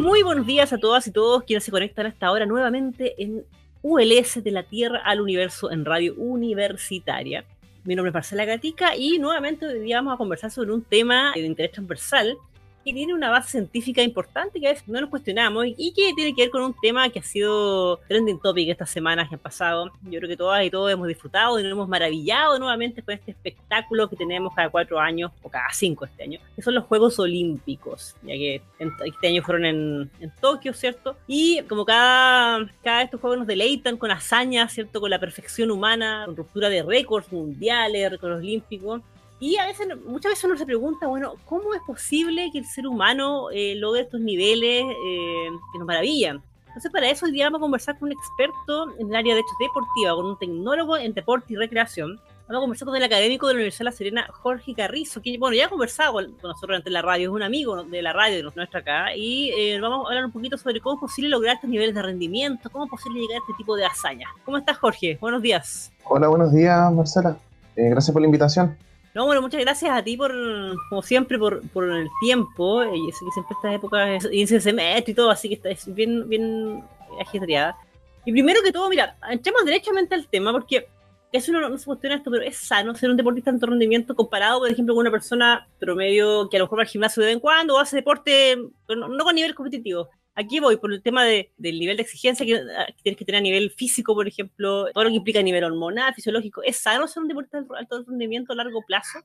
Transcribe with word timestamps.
Muy 0.00 0.22
buenos 0.22 0.46
días 0.46 0.72
a 0.72 0.78
todas 0.78 1.06
y 1.06 1.12
todos 1.12 1.44
quienes 1.44 1.62
se 1.62 1.70
conectan 1.70 2.06
a 2.06 2.08
esta 2.08 2.32
hora 2.32 2.46
nuevamente 2.46 3.22
en 3.22 3.44
ULS 3.82 4.42
de 4.42 4.50
la 4.50 4.62
Tierra 4.62 5.02
al 5.04 5.20
Universo 5.20 5.70
en 5.70 5.84
Radio 5.84 6.14
Universitaria. 6.16 7.44
Mi 7.84 7.94
nombre 7.94 8.08
es 8.08 8.14
Marcela 8.14 8.46
Gatica 8.46 8.96
y 8.96 9.18
nuevamente 9.18 9.66
hoy 9.66 9.78
día 9.80 9.96
vamos 9.96 10.14
a 10.14 10.16
conversar 10.16 10.50
sobre 10.50 10.72
un 10.72 10.82
tema 10.82 11.32
de 11.34 11.40
interés 11.40 11.72
transversal 11.72 12.38
que 12.84 12.92
tiene 12.92 13.14
una 13.14 13.30
base 13.30 13.50
científica 13.50 14.02
importante 14.02 14.60
que 14.60 14.66
a 14.66 14.70
veces 14.70 14.88
no 14.88 15.00
nos 15.00 15.10
cuestionamos 15.10 15.66
y 15.76 15.92
que 15.92 16.12
tiene 16.14 16.34
que 16.34 16.42
ver 16.42 16.50
con 16.50 16.62
un 16.62 16.74
tema 16.80 17.08
que 17.10 17.18
ha 17.18 17.22
sido 17.22 17.98
trending 18.08 18.38
topic 18.40 18.68
estas 18.68 18.90
semanas 18.90 19.28
que 19.28 19.34
han 19.34 19.40
pasado. 19.40 19.90
Yo 20.02 20.18
creo 20.18 20.28
que 20.28 20.36
todas 20.36 20.64
y 20.64 20.70
todos 20.70 20.90
hemos 20.90 21.08
disfrutado 21.08 21.58
y 21.58 21.62
nos 21.62 21.72
hemos 21.72 21.88
maravillado 21.88 22.58
nuevamente 22.58 23.02
con 23.02 23.14
este 23.14 23.32
espectáculo 23.32 24.08
que 24.08 24.16
tenemos 24.16 24.54
cada 24.54 24.70
cuatro 24.70 24.98
años 24.98 25.30
o 25.42 25.48
cada 25.48 25.70
cinco 25.72 26.04
este 26.04 26.22
año, 26.22 26.40
que 26.56 26.62
son 26.62 26.74
los 26.74 26.84
Juegos 26.84 27.18
Olímpicos, 27.18 28.16
ya 28.22 28.32
que 28.32 28.62
este 28.78 29.28
año 29.28 29.42
fueron 29.42 29.64
en, 29.64 30.10
en 30.20 30.30
Tokio, 30.40 30.72
¿cierto? 30.72 31.16
Y 31.26 31.62
como 31.68 31.84
cada, 31.84 32.70
cada 32.82 32.98
de 32.98 33.04
estos 33.04 33.20
juegos 33.20 33.38
nos 33.38 33.46
deleitan 33.46 33.96
con 33.96 34.10
hazañas, 34.10 34.72
¿cierto? 34.72 35.00
Con 35.00 35.10
la 35.10 35.18
perfección 35.18 35.70
humana, 35.70 36.24
con 36.26 36.36
ruptura 36.36 36.68
de 36.68 36.82
récords 36.82 37.30
mundiales, 37.32 38.10
récords 38.10 38.38
olímpicos. 38.38 39.02
Y 39.40 39.56
a 39.56 39.64
veces, 39.64 39.88
muchas 40.04 40.32
veces 40.32 40.44
uno 40.44 40.56
se 40.58 40.66
pregunta, 40.66 41.06
bueno, 41.06 41.36
¿cómo 41.46 41.74
es 41.74 41.80
posible 41.80 42.50
que 42.52 42.58
el 42.58 42.66
ser 42.66 42.86
humano 42.86 43.50
eh, 43.50 43.74
logre 43.74 44.02
estos 44.02 44.20
niveles 44.20 44.84
eh, 44.84 45.48
que 45.72 45.78
nos 45.78 45.86
maravillan? 45.86 46.42
Entonces, 46.66 46.92
para 46.92 47.08
eso 47.08 47.24
hoy 47.24 47.32
día 47.32 47.46
vamos 47.46 47.58
a 47.58 47.62
conversar 47.62 47.98
con 47.98 48.08
un 48.08 48.12
experto 48.12 48.94
en 48.98 49.08
el 49.08 49.16
área 49.16 49.34
de 49.34 49.40
hechos 49.40 49.56
deportiva, 49.58 50.14
con 50.14 50.26
un 50.26 50.38
tecnólogo 50.38 50.98
en 50.98 51.14
deporte 51.14 51.54
y 51.54 51.56
recreación. 51.56 52.20
Vamos 52.46 52.58
a 52.58 52.64
conversar 52.64 52.86
con 52.86 52.96
el 52.96 53.02
académico 53.02 53.46
de 53.46 53.54
la 53.54 53.58
Universidad 53.58 53.80
de 53.80 53.84
La 53.84 53.92
Serena, 53.92 54.28
Jorge 54.30 54.74
Carrizo, 54.74 55.22
que, 55.22 55.38
bueno, 55.38 55.56
ya 55.56 55.66
ha 55.66 55.68
conversado 55.70 56.12
con, 56.12 56.36
nosotros 56.42 56.76
ante 56.76 56.90
la 56.90 57.00
radio, 57.00 57.30
es 57.30 57.34
un 57.34 57.42
amigo 57.42 57.82
de 57.84 58.02
la 58.02 58.12
radio 58.12 58.36
de 58.36 58.42
nuestra 58.42 58.80
acá, 58.80 59.16
y 59.16 59.50
eh, 59.56 59.80
vamos 59.80 60.04
a 60.04 60.08
hablar 60.10 60.26
un 60.26 60.32
poquito 60.32 60.58
sobre 60.58 60.80
cómo 60.80 60.96
es 60.96 61.00
posible 61.00 61.30
lograr 61.30 61.54
estos 61.54 61.70
niveles 61.70 61.94
de 61.94 62.02
rendimiento, 62.02 62.68
cómo 62.70 62.84
es 62.84 62.90
posible 62.90 63.20
llegar 63.20 63.36
a 63.36 63.38
este 63.38 63.54
tipo 63.56 63.74
de 63.74 63.86
hazañas. 63.86 64.30
¿Cómo 64.44 64.58
estás, 64.58 64.76
Jorge? 64.76 65.16
Buenos 65.18 65.40
días. 65.40 65.90
Hola, 66.04 66.28
buenos 66.28 66.52
días, 66.52 66.92
Marcela. 66.92 67.38
gracias 67.74 68.12
por 68.12 68.20
la 68.20 68.26
invitación. 68.26 68.76
No, 69.14 69.26
bueno, 69.26 69.42
muchas 69.42 69.60
gracias 69.60 69.90
a 69.90 70.02
ti 70.02 70.16
por, 70.16 70.32
como 70.88 71.02
siempre, 71.02 71.38
por, 71.38 71.66
por 71.70 71.90
el 71.90 72.08
tiempo. 72.20 72.84
Y 72.84 73.10
sé 73.12 73.24
que 73.24 73.30
siempre 73.32 73.56
estas 73.56 73.74
épocas 73.74 74.24
inicio 74.26 74.56
de 74.56 74.60
semestre 74.60 75.12
y 75.12 75.14
todo, 75.14 75.30
así 75.30 75.48
que 75.48 75.54
está 75.54 75.90
bien, 75.92 76.28
bien 76.28 76.84
ajetreada. 77.20 77.76
Y 78.24 78.32
primero 78.32 78.60
que 78.62 78.72
todo, 78.72 78.88
mira, 78.88 79.16
entremos 79.28 79.64
derechamente 79.64 80.14
al 80.14 80.28
tema, 80.28 80.52
porque 80.52 80.86
eso 81.32 81.52
no, 81.52 81.68
no 81.68 81.78
se 81.78 81.86
cuestiona 81.86 82.16
esto, 82.16 82.30
pero 82.30 82.44
es 82.44 82.56
sano 82.56 82.94
ser 82.94 83.10
un 83.10 83.16
deportista 83.16 83.50
de 83.50 83.56
alto 83.56 83.66
rendimiento 83.66 84.14
comparado, 84.14 84.60
por 84.60 84.70
ejemplo, 84.70 84.94
con 84.94 85.02
una 85.02 85.10
persona 85.10 85.68
promedio 85.78 86.48
que 86.48 86.56
a 86.56 86.60
lo 86.60 86.66
mejor 86.66 86.78
va 86.78 86.82
al 86.82 86.88
gimnasio 86.88 87.20
de 87.22 87.28
vez 87.28 87.34
en 87.34 87.40
cuando 87.40 87.74
o 87.74 87.78
hace 87.78 87.96
deporte, 87.96 88.58
pero 88.86 89.08
no 89.08 89.24
con 89.24 89.34
nivel 89.34 89.54
competitivo. 89.54 90.08
Aquí 90.34 90.60
voy 90.60 90.76
por 90.76 90.92
el 90.92 91.02
tema 91.02 91.24
de, 91.24 91.52
del 91.56 91.78
nivel 91.78 91.96
de 91.96 92.02
exigencia 92.02 92.46
ah, 92.78 92.86
que, 92.86 93.02
tienes 93.02 93.18
que 93.18 93.24
tener 93.24 93.40
a 93.40 93.42
nivel 93.42 93.70
físico, 93.70 94.14
por 94.14 94.26
ejemplo, 94.26 94.86
todo 94.92 95.04
lo 95.04 95.10
que 95.10 95.16
implica 95.16 95.40
a 95.40 95.42
nivel 95.42 95.64
hormonal, 95.64 96.14
fisiológico. 96.14 96.62
¿Es 96.62 96.78
sano 96.78 97.06
ser 97.08 97.22
un 97.22 97.28
deportista 97.28 97.60
de 97.60 97.66
alto 97.78 98.04
rendimiento 98.06 98.52
a 98.52 98.56
largo 98.56 98.82
plazo? 98.86 99.18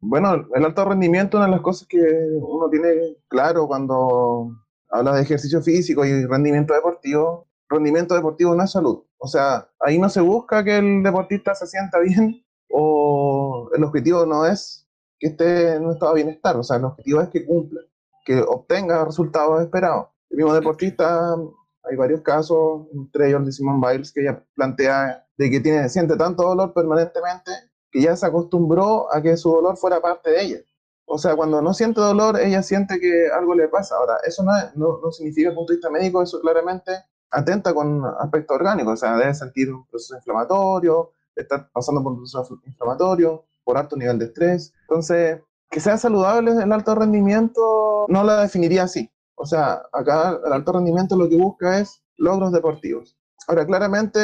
Bueno, 0.00 0.46
el 0.54 0.64
alto 0.64 0.84
rendimiento 0.84 1.36
es 1.36 1.40
una 1.40 1.46
de 1.46 1.52
las 1.52 1.60
cosas 1.60 1.86
que 1.88 1.98
uno 1.98 2.68
tiene 2.70 3.16
claro 3.28 3.66
cuando 3.66 4.50
habla 4.90 5.14
de 5.16 5.22
ejercicio 5.22 5.62
físico 5.62 6.04
y 6.04 6.26
rendimiento 6.26 6.74
deportivo. 6.74 7.48
Rendimiento 7.68 8.14
deportivo 8.14 8.54
no 8.54 8.64
es 8.64 8.70
salud. 8.70 9.04
O 9.18 9.28
sea, 9.28 9.68
ahí 9.80 9.98
no 9.98 10.08
se 10.08 10.20
busca 10.20 10.64
que 10.64 10.78
el 10.78 11.02
deportista 11.02 11.54
se 11.54 11.66
sienta 11.66 11.98
bien 12.00 12.44
o 12.70 13.70
el 13.74 13.84
objetivo 13.84 14.24
no 14.24 14.46
es 14.46 14.88
que 15.18 15.28
esté 15.28 15.74
en 15.74 15.84
un 15.84 15.92
estado 15.92 16.14
de 16.14 16.22
bienestar. 16.22 16.56
O 16.56 16.62
sea, 16.62 16.78
el 16.78 16.84
objetivo 16.84 17.20
es 17.20 17.28
que 17.28 17.44
cumpla, 17.44 17.80
que 18.24 18.40
obtenga 18.40 19.04
resultados 19.04 19.60
esperados. 19.60 20.08
El 20.30 20.36
mismo 20.36 20.54
deportista, 20.54 21.36
hay 21.82 21.96
varios 21.96 22.20
casos, 22.22 22.86
entre 22.92 23.28
ellos 23.28 23.44
de 23.44 23.52
Simone 23.52 23.86
Biles, 23.86 24.12
que 24.12 24.22
ella 24.22 24.44
plantea 24.54 25.26
de 25.36 25.50
que 25.50 25.60
tiene, 25.60 25.88
siente 25.88 26.16
tanto 26.16 26.44
dolor 26.44 26.72
permanentemente 26.72 27.50
que 27.90 28.00
ya 28.00 28.14
se 28.16 28.26
acostumbró 28.26 29.12
a 29.12 29.20
que 29.20 29.36
su 29.36 29.50
dolor 29.50 29.76
fuera 29.76 30.00
parte 30.00 30.30
de 30.30 30.42
ella. 30.42 30.58
O 31.04 31.18
sea, 31.18 31.34
cuando 31.34 31.60
no 31.60 31.74
siente 31.74 32.00
dolor, 32.00 32.38
ella 32.38 32.62
siente 32.62 33.00
que 33.00 33.28
algo 33.36 33.54
le 33.54 33.66
pasa. 33.66 33.96
Ahora, 33.96 34.18
eso 34.24 34.44
no, 34.44 34.52
no, 34.76 35.00
no 35.02 35.10
significa 35.10 35.48
desde 35.48 35.50
el 35.50 35.56
punto 35.56 35.72
de 35.72 35.76
vista 35.76 35.90
médico, 35.90 36.22
eso 36.22 36.40
claramente 36.40 36.92
atenta 37.32 37.74
con 37.74 38.04
aspecto 38.20 38.54
orgánico, 38.54 38.90
o 38.90 38.96
sea, 38.96 39.16
debe 39.16 39.34
sentir 39.34 39.72
un 39.72 39.86
proceso 39.86 40.16
inflamatorio, 40.16 41.10
estar 41.34 41.68
pasando 41.72 42.02
por 42.02 42.12
un 42.12 42.18
proceso 42.18 42.60
inflamatorio, 42.64 43.44
por 43.64 43.76
alto 43.76 43.96
nivel 43.96 44.18
de 44.18 44.26
estrés. 44.26 44.72
Entonces, 44.82 45.40
que 45.68 45.80
sea 45.80 45.96
saludable 45.96 46.52
el 46.52 46.72
alto 46.72 46.94
rendimiento, 46.94 48.06
no 48.08 48.24
la 48.24 48.42
definiría 48.42 48.84
así. 48.84 49.10
O 49.42 49.46
sea, 49.46 49.80
acá 49.94 50.38
el 50.44 50.52
alto 50.52 50.72
rendimiento 50.72 51.16
lo 51.16 51.26
que 51.26 51.36
busca 51.36 51.78
es 51.78 52.02
logros 52.18 52.52
deportivos. 52.52 53.16
Ahora, 53.48 53.64
claramente, 53.64 54.20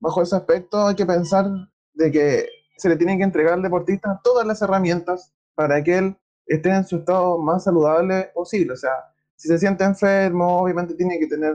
bajo 0.00 0.22
ese 0.22 0.34
aspecto 0.34 0.86
hay 0.86 0.94
que 0.94 1.04
pensar 1.04 1.44
de 1.92 2.10
que 2.10 2.48
se 2.78 2.88
le 2.88 2.96
tienen 2.96 3.18
que 3.18 3.24
entregar 3.24 3.52
al 3.52 3.62
deportista 3.62 4.18
todas 4.24 4.46
las 4.46 4.62
herramientas 4.62 5.34
para 5.54 5.84
que 5.84 5.98
él 5.98 6.16
esté 6.46 6.70
en 6.70 6.86
su 6.86 6.96
estado 6.96 7.36
más 7.36 7.64
saludable 7.64 8.30
posible. 8.32 8.72
O 8.72 8.76
sea, 8.76 8.92
si 9.36 9.46
se 9.48 9.58
siente 9.58 9.84
enfermo, 9.84 10.62
obviamente 10.62 10.94
tiene 10.94 11.18
que 11.18 11.26
tener 11.26 11.54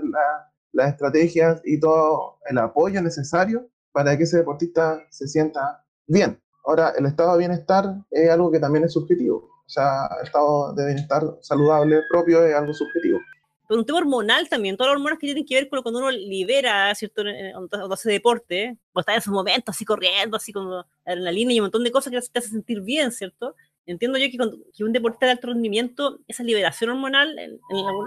las 0.71 0.89
estrategias 0.89 1.59
y 1.65 1.79
todo 1.79 2.37
el 2.47 2.59
apoyo 2.59 3.01
necesario 3.01 3.67
para 3.91 4.15
que 4.15 4.25
ese 4.25 4.37
deportista 4.37 5.01
se 5.09 5.27
sienta 5.27 5.83
bien. 6.05 6.39
Ahora, 6.65 6.93
el 6.95 7.07
estado 7.07 7.31
de 7.31 7.39
bienestar 7.39 7.95
es 8.11 8.29
algo 8.29 8.51
que 8.51 8.59
también 8.59 8.83
es 8.83 8.93
subjetivo. 8.93 9.49
Sea, 9.71 10.09
el 10.19 10.25
estado 10.25 10.73
de 10.73 10.85
bienestar 10.85 11.23
saludable 11.39 12.01
propio 12.09 12.45
es 12.45 12.53
algo 12.53 12.73
subjetivo. 12.73 13.21
Pero 13.69 13.79
un 13.79 13.85
tema 13.85 13.99
hormonal 13.99 14.49
también, 14.49 14.75
todas 14.75 14.89
las 14.89 14.97
hormonas 14.97 15.17
que 15.17 15.27
tienen 15.27 15.45
que 15.45 15.55
ver 15.55 15.69
con 15.69 15.81
cuando 15.81 15.99
uno 15.99 16.11
libera, 16.11 16.93
¿cierto? 16.93 17.23
Cuando 17.69 17.93
hace 17.93 18.11
deporte, 18.11 18.77
o 18.91 18.99
está 18.99 19.13
en 19.13 19.19
esos 19.19 19.31
momentos 19.31 19.73
así 19.73 19.85
corriendo, 19.85 20.35
así 20.35 20.51
como 20.51 20.85
adrenalina 21.05 21.53
y 21.53 21.61
un 21.61 21.63
montón 21.63 21.85
de 21.85 21.91
cosas 21.91 22.11
que 22.11 22.19
te 22.19 22.39
hace 22.39 22.49
sentir 22.49 22.81
bien, 22.81 23.13
¿cierto? 23.13 23.55
Entiendo 23.85 24.17
yo 24.17 24.25
que, 24.25 24.37
que 24.75 24.83
un 24.83 24.91
deporte 24.91 25.25
de 25.25 25.31
alto 25.31 25.47
rendimiento, 25.47 26.19
esa 26.27 26.43
liberación 26.43 26.89
hormonal, 26.89 27.39
en, 27.39 27.61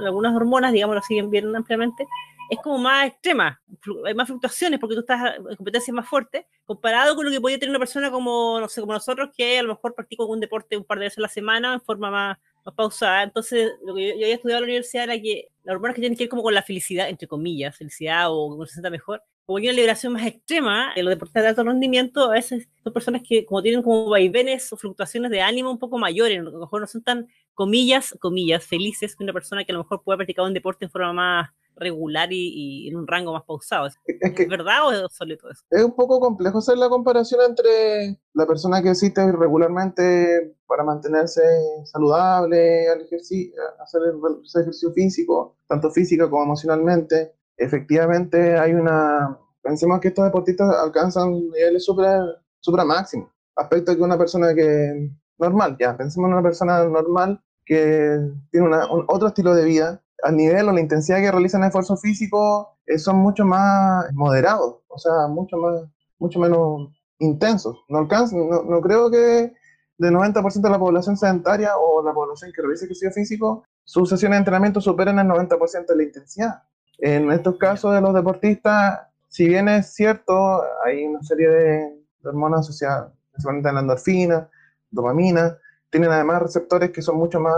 algunas 0.04 0.36
hormonas, 0.36 0.70
digamos 0.70 0.98
así 0.98 1.19
bien 1.22 1.56
ampliamente, 1.56 2.06
es 2.50 2.58
como 2.58 2.76
más 2.76 3.06
extrema, 3.06 3.58
hay 4.04 4.14
más 4.14 4.28
fluctuaciones 4.28 4.80
porque 4.80 4.94
tú 4.94 5.00
estás 5.00 5.36
en 5.36 5.56
competencia 5.56 5.92
más 5.92 6.08
fuerte, 6.08 6.46
comparado 6.64 7.14
con 7.14 7.24
lo 7.24 7.30
que 7.30 7.40
podría 7.40 7.58
tener 7.58 7.70
una 7.70 7.78
persona 7.78 8.10
como, 8.10 8.58
no 8.60 8.68
sé, 8.68 8.80
como 8.80 8.92
nosotros, 8.92 9.30
que 9.36 9.58
a 9.58 9.62
lo 9.62 9.70
mejor 9.70 9.94
practica 9.94 10.22
algún 10.22 10.40
deporte 10.40 10.76
un 10.76 10.84
par 10.84 10.98
de 10.98 11.06
veces 11.06 11.18
a 11.18 11.22
la 11.22 11.28
semana 11.28 11.74
en 11.74 11.80
forma 11.80 12.10
más, 12.10 12.38
más 12.64 12.74
pausada. 12.74 13.22
Entonces, 13.22 13.72
lo 13.84 13.94
que 13.94 14.08
yo, 14.08 14.24
había 14.24 14.34
estudiado 14.34 14.58
en 14.58 14.62
la 14.62 14.66
universidad 14.72 15.04
era 15.04 15.20
que 15.20 15.48
las 15.62 15.74
hormonas 15.74 15.94
que 15.94 16.00
tienen 16.00 16.16
que 16.16 16.24
ver 16.24 16.30
como 16.30 16.42
con 16.42 16.54
la 16.54 16.62
felicidad, 16.62 17.08
entre 17.08 17.28
comillas, 17.28 17.76
felicidad 17.76 18.26
o 18.28 18.58
que 18.60 18.66
se 18.66 18.74
sienta 18.74 18.90
mejor, 18.90 19.22
como 19.46 19.58
hay 19.58 19.64
una 19.64 19.74
liberación 19.74 20.14
más 20.14 20.26
extrema 20.26 20.92
en 20.96 21.04
los 21.04 21.12
deportes 21.12 21.42
de 21.42 21.48
alto 21.48 21.64
rendimiento, 21.64 22.24
a 22.24 22.34
veces 22.34 22.68
son 22.82 22.92
personas 22.92 23.22
que 23.26 23.44
como 23.44 23.62
tienen 23.62 23.82
como 23.82 24.08
vaivenes 24.08 24.72
o 24.72 24.76
fluctuaciones 24.76 25.30
de 25.30 25.42
ánimo 25.42 25.70
un 25.70 25.78
poco 25.78 25.98
mayores, 25.98 26.40
a 26.40 26.42
lo 26.42 26.60
mejor 26.60 26.80
no 26.80 26.86
son 26.86 27.02
tan, 27.02 27.28
comillas, 27.54 28.16
comillas, 28.20 28.64
felices 28.66 29.16
que 29.16 29.22
una 29.22 29.32
persona 29.32 29.64
que 29.64 29.72
a 29.72 29.74
lo 29.74 29.82
mejor 29.82 30.02
puede 30.02 30.18
practicar 30.18 30.44
un 30.44 30.54
deporte 30.54 30.84
en 30.84 30.90
forma 30.90 31.12
más 31.12 31.50
regular 31.76 32.28
y, 32.32 32.88
en 32.88 32.96
un 32.96 33.06
rango 33.06 33.32
más 33.32 33.44
pausado. 33.44 33.86
¿Es, 33.86 34.32
que, 34.34 34.46
verdad 34.46 34.86
o 34.86 34.92
es 34.92 35.02
obsoleto 35.02 35.50
eso? 35.50 35.62
Es 35.70 35.82
un 35.82 35.94
poco 35.94 36.20
complejo 36.20 36.58
hacer 36.58 36.78
la 36.78 36.88
comparación 36.88 37.40
entre 37.48 38.18
la 38.34 38.46
persona 38.46 38.82
que 38.82 38.90
existe 38.90 39.32
regularmente 39.32 40.56
para 40.66 40.84
mantenerse 40.84 41.42
saludable, 41.84 42.88
al 42.88 43.02
ejercicio, 43.02 43.54
hacer 43.80 44.02
el 44.02 44.20
ejercicio 44.44 44.92
físico, 44.92 45.56
tanto 45.68 45.90
físico 45.90 46.30
como 46.30 46.44
emocionalmente. 46.44 47.34
Efectivamente 47.56 48.58
hay 48.58 48.72
una... 48.72 49.38
Pensemos 49.62 49.98
que 50.00 50.08
estos 50.08 50.26
deportistas 50.26 50.74
alcanzan 50.76 51.32
niveles 51.32 51.84
super, 51.84 52.20
super 52.60 52.84
máximos. 52.84 53.31
Aspecto 53.56 53.96
que 53.96 54.02
una 54.02 54.19
persona 54.19 54.54
que 54.54 55.10
normal, 55.38 55.76
ya, 55.78 55.96
pensemos 55.96 56.28
en 56.28 56.34
una 56.34 56.43
persona 56.43 56.84
normal 56.84 57.40
que 57.64 58.19
tiene 58.50 58.66
una, 58.66 58.93
un, 58.93 59.04
otro 59.08 59.28
estilo 59.28 59.54
de 59.54 59.64
vida, 59.64 60.03
al 60.25 60.37
nivel 60.37 60.69
o 60.69 60.73
la 60.73 60.81
intensidad 60.81 61.19
que 61.19 61.31
realizan 61.31 61.62
el 61.62 61.69
esfuerzo 61.69 61.97
físico 61.97 62.79
eh, 62.87 62.99
son 62.99 63.17
mucho 63.17 63.44
más 63.44 64.12
moderados, 64.15 64.76
o 64.88 64.99
sea, 64.99 65.29
mucho, 65.29 65.59
más, 65.59 65.82
mucho 66.19 66.41
menos 66.41 66.91
intensos. 67.19 67.85
No, 67.88 67.99
alcanzan, 67.99 68.49
no, 68.49 68.62
no 68.62 68.81
creo 68.81 69.11
que 69.11 69.53
del 69.99 70.15
90% 70.15 70.62
de 70.62 70.71
la 70.71 70.79
población 70.79 71.17
sedentaria 71.17 71.76
o 71.76 72.03
la 72.03 72.12
población 72.12 72.53
que 72.55 72.62
realiza 72.62 72.87
ejercicio 72.87 73.12
físico, 73.12 73.65
sus 73.85 74.09
sesiones 74.09 74.37
de 74.37 74.41
entrenamiento 74.41 74.81
superen 74.81 75.19
el 75.19 75.26
90% 75.26 75.87
de 75.87 75.97
la 75.97 76.03
intensidad. 76.03 76.62
En 76.99 77.31
estos 77.31 77.59
casos 77.59 77.94
de 77.94 78.00
los 78.00 78.15
deportistas, 78.15 79.00
si 79.29 79.47
bien 79.47 79.69
es 79.69 79.93
cierto, 79.93 80.62
hay 80.85 81.05
una 81.05 81.23
serie 81.23 81.49
de, 81.49 82.00
hormonas 82.25 82.61
asociadas, 82.61 83.12
principalmente 83.32 83.73
la 83.73 83.81
endorfina, 83.81 84.49
dopamina, 84.91 85.59
tienen 85.91 86.11
además 86.11 86.41
receptores 86.41 86.91
que 86.91 87.03
son 87.03 87.17
mucho 87.17 87.38
más 87.38 87.55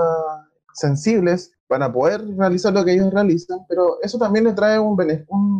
sensibles 0.76 1.52
para 1.66 1.92
poder 1.92 2.22
realizar 2.36 2.72
lo 2.72 2.84
que 2.84 2.92
ellos 2.92 3.12
realizan, 3.12 3.60
pero 3.68 3.98
eso 4.02 4.18
también 4.18 4.44
le 4.44 4.52
trae 4.52 4.78
un, 4.78 4.96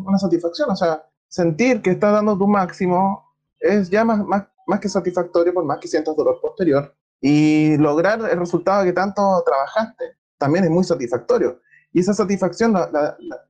una 0.07 0.19
satisfacción, 0.19 0.71
o 0.71 0.77
sea, 0.77 1.05
sentir 1.29 1.83
que 1.83 1.91
estás 1.91 2.13
dando 2.13 2.39
tu 2.39 2.47
máximo 2.47 3.25
es 3.59 3.91
ya 3.91 4.05
más, 4.05 4.25
más, 4.25 4.45
más 4.67 4.81
que 4.81 4.89
satisfactorio 4.89 5.53
por 5.53 5.65
más 5.65 5.79
que 5.79 5.89
sientas 5.89 6.15
dolor 6.17 6.39
posterior 6.41 6.95
y 7.21 7.77
lograr 7.79 8.21
el 8.31 8.39
resultado 8.39 8.85
que 8.85 8.93
tanto 8.93 9.43
trabajaste 9.45 10.05
también 10.39 10.65
es 10.65 10.71
muy 10.71 10.85
satisfactorio. 10.85 11.61
Y 11.93 12.01
esa 12.01 12.13
satisfacción 12.13 12.77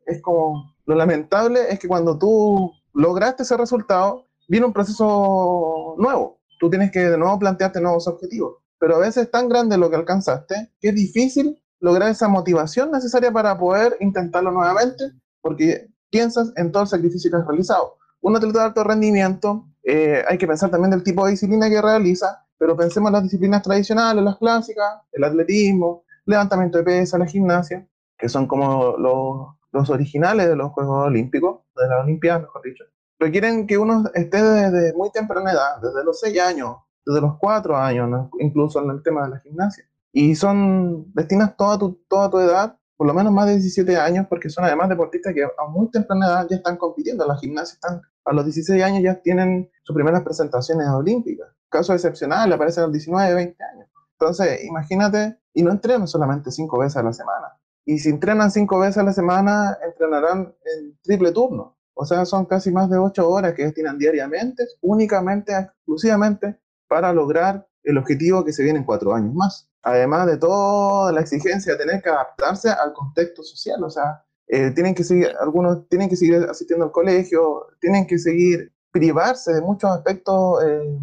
es 0.07 0.23
como, 0.23 0.73
lo 0.85 0.95
lamentable 0.95 1.61
es 1.69 1.81
que 1.81 1.89
cuando 1.89 2.17
tú 2.17 2.71
lograste 2.95 3.43
ese 3.43 3.57
resultado, 3.57 4.25
viene 4.49 4.67
un 4.67 4.73
proceso 4.73 5.97
nuevo. 5.99 6.39
Tú 6.61 6.71
tienes 6.71 6.93
que 6.93 7.01
de 7.01 7.19
nuevo 7.19 7.39
plantearte 7.39 7.81
nuevos 7.81 8.07
objetivos. 8.07 8.59
Pero 8.79 8.97
a 8.97 8.99
veces 9.01 9.25
es 9.25 9.31
tan 9.31 9.49
grande 9.49 9.79
lo 9.79 9.91
que 9.91 9.97
alcanzaste 9.97 10.73
que 10.81 10.89
es 10.89 10.95
difícil 10.95 11.63
lograr 11.81 12.11
esa 12.11 12.29
motivación 12.29 12.91
necesaria 12.91 13.31
para 13.31 13.57
poder 13.59 13.97
intentarlo 14.01 14.51
nuevamente, 14.51 15.13
porque 15.41 15.89
piensas 16.11 16.53
en 16.57 16.73
todo 16.73 16.85
el 16.85 16.89
sacrificio 16.89 17.31
que 17.31 17.37
has 17.37 17.47
realizado. 17.47 17.99
Un 18.21 18.37
atleta 18.37 18.61
de 18.61 18.65
alto 18.65 18.85
rendimiento, 18.85 19.67
eh, 19.83 20.25
hay 20.29 20.39
que 20.39 20.47
pensar 20.47 20.71
también 20.71 20.91
del 20.91 21.03
tipo 21.03 21.25
de 21.25 21.33
disciplina 21.33 21.69
que 21.69 21.81
realiza, 21.81 22.45
pero 22.59 22.77
pensemos 22.77 23.09
en 23.09 23.13
las 23.15 23.23
disciplinas 23.23 23.63
tradicionales, 23.63 24.25
las 24.25 24.37
clásicas, 24.37 25.03
el 25.13 25.25
atletismo, 25.25 26.05
levantamiento 26.25 26.79
de 26.79 26.85
pesas, 26.85 27.21
la 27.21 27.27
gimnasia, 27.27 27.87
que 28.19 28.29
son 28.29 28.47
como 28.47 28.97
los, 28.97 29.57
los 29.73 29.91
originales 29.91 30.49
de 30.49 30.57
los 30.57 30.73
Juegos 30.73 31.07
Olímpicos, 31.07 31.61
de 31.77 31.89
la 31.89 32.01
Olimpiada, 32.01 32.41
mejor 32.41 32.63
dicho. 32.63 32.85
Requieren 33.19 33.67
que 33.67 33.79
uno 33.79 34.05
esté 34.15 34.43
desde 34.43 34.93
muy 34.95 35.11
temprana 35.11 35.53
edad, 35.53 35.81
desde 35.83 36.05
los 36.05 36.21
6 36.21 36.41
años, 36.41 36.77
desde 37.07 37.21
los 37.21 37.39
4 37.39 37.77
años, 37.77 38.29
incluso 38.41 38.83
en 38.83 38.91
el 38.91 39.03
tema 39.03 39.25
de 39.25 39.31
la 39.31 39.39
gimnasia. 39.41 39.85
Y 40.13 40.35
son, 40.35 41.13
destinas 41.15 41.57
toda 41.57 41.79
tu, 41.79 42.01
toda 42.09 42.29
tu 42.29 42.39
edad, 42.39 42.77
por 42.97 43.07
lo 43.07 43.15
menos 43.15 43.33
más 43.33 43.47
de 43.47 43.53
17 43.53 43.97
años, 43.97 44.27
porque 44.29 44.49
son 44.49 44.65
además 44.65 44.89
deportistas 44.89 45.33
que 45.35 45.45
a 45.45 45.67
muy 45.69 45.91
temprana 45.91 46.27
edad 46.27 46.47
ya 46.49 46.57
están 46.57 46.77
compitiendo. 46.77 47.25
En 47.25 47.29
la 47.29 47.37
gimnasia 47.37 47.75
están, 47.75 48.03
a 48.25 48.33
los 48.33 48.45
16 48.45 48.83
años 48.83 49.03
ya 49.03 49.15
tienen 49.23 49.71
sus 49.83 49.95
primeras 49.95 50.23
presentaciones 50.23 50.89
olímpicas. 50.89 51.49
Caso 51.69 51.93
excepcional, 51.93 52.53
aparecen 52.53 52.85
a 52.85 52.87
los 52.87 52.95
19, 52.95 53.35
20 53.35 53.65
años. 53.65 53.89
Entonces, 54.19 54.65
imagínate, 54.65 55.39
y 55.53 55.63
no 55.63 55.71
entrenan 55.71 56.09
solamente 56.09 56.51
5 56.51 56.79
veces 56.79 56.97
a 56.97 57.03
la 57.03 57.13
semana. 57.13 57.49
Y 57.85 57.99
si 57.99 58.09
entrenan 58.09 58.51
5 58.51 58.79
veces 58.81 58.99
a 58.99 59.03
la 59.03 59.13
semana, 59.13 59.77
entrenarán 59.87 60.55
en 60.65 60.99
triple 61.03 61.33
turno. 61.33 61.77
O 61.95 62.05
sea, 62.05 62.25
son 62.25 62.47
casi 62.47 62.71
más 62.71 62.91
de 62.91 62.97
8 62.97 63.29
horas 63.29 63.55
que 63.55 63.65
destinan 63.65 63.99
diariamente, 63.99 64.65
únicamente, 64.81 65.53
exclusivamente, 65.57 66.59
para 66.89 67.13
lograr 67.13 67.67
el 67.83 67.99
objetivo 67.99 68.45
que 68.45 68.53
se 68.53 68.63
viene 68.63 68.81
en 68.81 68.85
4 68.85 69.15
años 69.15 69.35
más. 69.35 69.69
Además 69.83 70.27
de 70.27 70.37
toda 70.37 71.13
la 71.13 71.21
exigencia 71.21 71.73
de 71.73 71.79
tener 71.79 72.03
que 72.03 72.11
adaptarse 72.11 72.71
al 72.71 72.93
contexto 72.93 73.43
social, 73.43 73.83
o 73.85 73.91
sea, 73.91 74.25
eh, 74.49 74.71
tienen 74.73 74.95
que 74.95 75.05
seguir, 75.05 75.33
algunos 75.41 75.89
tienen 75.89 76.09
que 76.09 76.17
seguir 76.17 76.47
asistiendo 76.49 76.85
al 76.85 76.93
colegio, 76.93 77.67
tienen 77.81 78.07
que 78.07 78.19
seguir 78.19 78.73
privarse 78.91 79.53
de 79.53 79.61
muchos 79.61 79.91
aspectos 79.91 80.65
eh, 80.65 80.99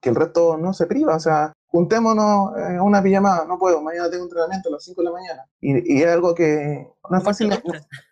que 0.00 0.10
el 0.10 0.14
resto 0.14 0.56
no 0.56 0.72
se 0.72 0.86
priva, 0.86 1.16
o 1.16 1.20
sea, 1.20 1.52
juntémonos 1.68 2.56
en 2.56 2.80
una 2.80 3.02
pijamada, 3.02 3.44
no 3.46 3.58
puedo, 3.58 3.80
mañana 3.82 4.10
tengo 4.10 4.24
entrenamiento 4.24 4.68
a 4.68 4.72
las 4.72 4.84
5 4.84 5.00
de 5.00 5.04
la 5.04 5.12
mañana. 5.12 5.44
Y, 5.60 6.02
es 6.02 6.08
algo 6.08 6.34
que 6.34 6.88
no 7.10 7.18
es 7.18 7.22
fácil, 7.22 7.50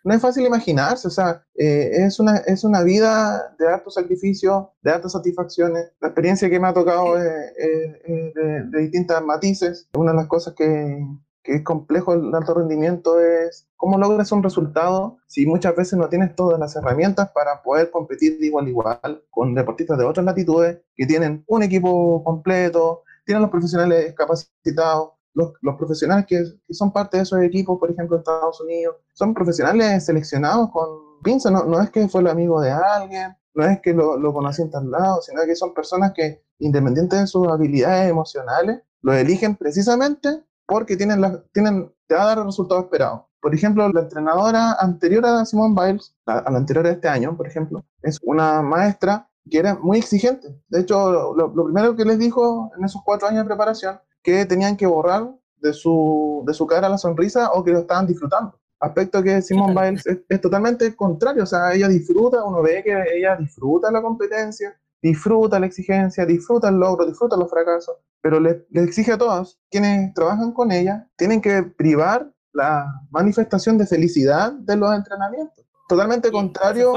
no, 0.03 0.13
es 0.13 0.21
fácil 0.21 0.45
imaginarse, 0.45 1.07
o 1.07 1.11
sea, 1.11 1.43
eh, 1.55 1.89
es, 2.05 2.19
una, 2.19 2.37
es 2.37 2.63
una 2.63 2.83
vida 2.83 3.55
de 3.57 3.67
alto 3.67 3.89
sacrificio, 3.89 4.71
de 4.81 4.91
altas 4.91 5.11
satisfacciones. 5.11 5.91
La 5.99 6.09
experiencia 6.09 6.49
que 6.49 6.59
me 6.59 6.67
ha 6.67 6.73
tocado 6.73 7.17
es, 7.17 7.23
de, 7.23 8.63
de, 8.71 8.79
distintas 8.79 9.23
matices. 9.23 9.89
Una 9.95 10.11
de 10.11 10.17
las 10.17 10.27
cosas 10.27 10.53
que, 10.55 11.03
que 11.47 11.55
es 11.55 11.63
complejo 11.63 12.13
el 12.13 12.35
alto 12.35 12.53
rendimiento 12.53 13.21
es 13.21 13.69
cómo 13.77 13.97
logras 13.97 14.33
un 14.33 14.43
resultado 14.43 15.17
si 15.27 15.45
muchas 15.45 15.75
veces 15.77 15.97
no 15.97 16.09
tienes 16.09 16.35
todas 16.35 16.59
las 16.59 16.75
herramientas 16.75 17.29
para 17.33 17.63
poder 17.63 17.89
competir 17.89 18.37
de 18.37 18.47
igual 18.47 18.65
a 18.65 18.69
igual 18.69 19.23
con 19.29 19.55
deportistas 19.55 19.97
de 19.97 20.03
otras 20.03 20.25
latitudes 20.25 20.81
que 20.93 21.05
tienen 21.05 21.45
un 21.47 21.63
equipo 21.63 22.21
completo, 22.25 23.03
tienen 23.27 23.43
los 23.43 23.51
profesionales 23.51 24.15
capacitados, 24.15 25.11
los, 25.33 25.53
los 25.61 25.75
profesionales 25.75 26.25
que, 26.27 26.43
que, 26.65 26.73
son 26.73 26.91
parte 26.91 27.17
de 27.17 27.23
esos 27.23 27.39
equipos, 27.41 27.77
por 27.77 27.91
ejemplo, 27.91 28.15
en 28.15 28.21
Estados 28.21 28.59
Unidos, 28.61 28.95
son 29.13 29.33
profesionales 29.33 30.05
seleccionados 30.05 30.71
con 30.71 31.21
pinza, 31.21 31.51
no, 31.51 31.65
no 31.65 31.79
es 31.81 31.91
que 31.91 32.07
fue 32.07 32.21
el 32.21 32.27
amigo 32.27 32.59
de 32.61 32.71
alguien, 32.71 33.35
no 33.53 33.65
es 33.65 33.79
que 33.81 33.93
lo, 33.93 34.17
lo 34.17 34.33
conocí 34.33 34.61
en 34.61 34.71
tal 34.71 34.89
lado, 34.89 35.21
sino 35.21 35.43
que 35.45 35.55
son 35.55 35.73
personas 35.73 36.13
que, 36.15 36.41
independientemente 36.59 37.17
de 37.17 37.27
sus 37.27 37.47
habilidades 37.47 38.09
emocionales, 38.09 38.81
lo 39.01 39.13
eligen 39.13 39.55
precisamente 39.55 40.43
porque 40.65 40.97
tienen, 40.97 41.21
la, 41.21 41.43
tienen 41.51 41.93
te 42.07 42.15
va 42.15 42.23
a 42.23 42.25
dar 42.27 42.37
el 42.39 42.45
resultado 42.45 42.81
esperado. 42.81 43.29
Por 43.41 43.53
ejemplo, 43.53 43.87
la 43.89 44.01
entrenadora 44.01 44.73
anterior 44.79 45.25
a 45.25 45.45
Simone 45.45 45.75
Biles, 45.79 46.15
a 46.25 46.49
la 46.49 46.57
anterior 46.57 46.85
de 46.85 46.93
este 46.93 47.07
año, 47.07 47.37
por 47.37 47.47
ejemplo, 47.47 47.85
es 48.01 48.19
una 48.23 48.61
maestra 48.61 49.26
que 49.49 49.59
era 49.59 49.75
muy 49.75 49.97
exigente. 49.97 50.47
De 50.67 50.81
hecho, 50.81 51.33
lo, 51.35 51.53
primero 51.53 51.95
que 51.95 52.05
les 52.05 52.19
dijo 52.19 52.71
en 52.77 52.85
esos 52.85 53.01
cuatro 53.03 53.27
años 53.27 53.43
de 53.43 53.47
preparación, 53.47 53.99
que 54.21 54.45
tenían 54.45 54.75
que 54.77 54.87
borrar 54.87 55.31
de 55.57 55.73
su, 55.73 56.43
de 56.45 56.53
su 56.53 56.67
cara 56.67 56.89
la 56.89 56.97
sonrisa 56.97 57.51
o 57.51 57.63
que 57.63 57.71
lo 57.71 57.79
estaban 57.79 58.07
disfrutando. 58.07 58.59
Aspecto 58.79 59.23
que 59.23 59.41
Simone 59.41 59.73
Biles 59.73 60.05
es, 60.05 60.41
totalmente 60.41 60.95
contrario, 60.95 61.43
o 61.43 61.47
sea, 61.47 61.73
ella 61.73 61.87
disfruta, 61.87 62.43
uno 62.43 62.61
ve 62.61 62.83
que 62.83 62.95
ella 63.15 63.35
disfruta 63.35 63.91
la 63.91 64.01
competencia, 64.01 64.79
disfruta 65.01 65.59
la 65.59 65.65
exigencia, 65.65 66.25
disfruta 66.25 66.69
el 66.69 66.75
logro, 66.75 67.07
disfruta 67.07 67.37
los 67.37 67.49
fracasos, 67.49 67.95
pero 68.21 68.39
le, 68.39 68.67
le 68.69 68.83
exige 68.83 69.13
a 69.13 69.17
todos 69.17 69.59
quienes 69.71 70.13
trabajan 70.13 70.51
con 70.51 70.71
ella, 70.71 71.09
tienen 71.15 71.41
que 71.41 71.63
privar 71.63 72.31
la 72.53 72.85
manifestación 73.09 73.79
de 73.79 73.87
felicidad 73.87 74.51
de 74.51 74.75
los 74.75 74.93
entrenamientos. 74.93 75.65
Totalmente 75.87 76.31
contrario 76.31 76.93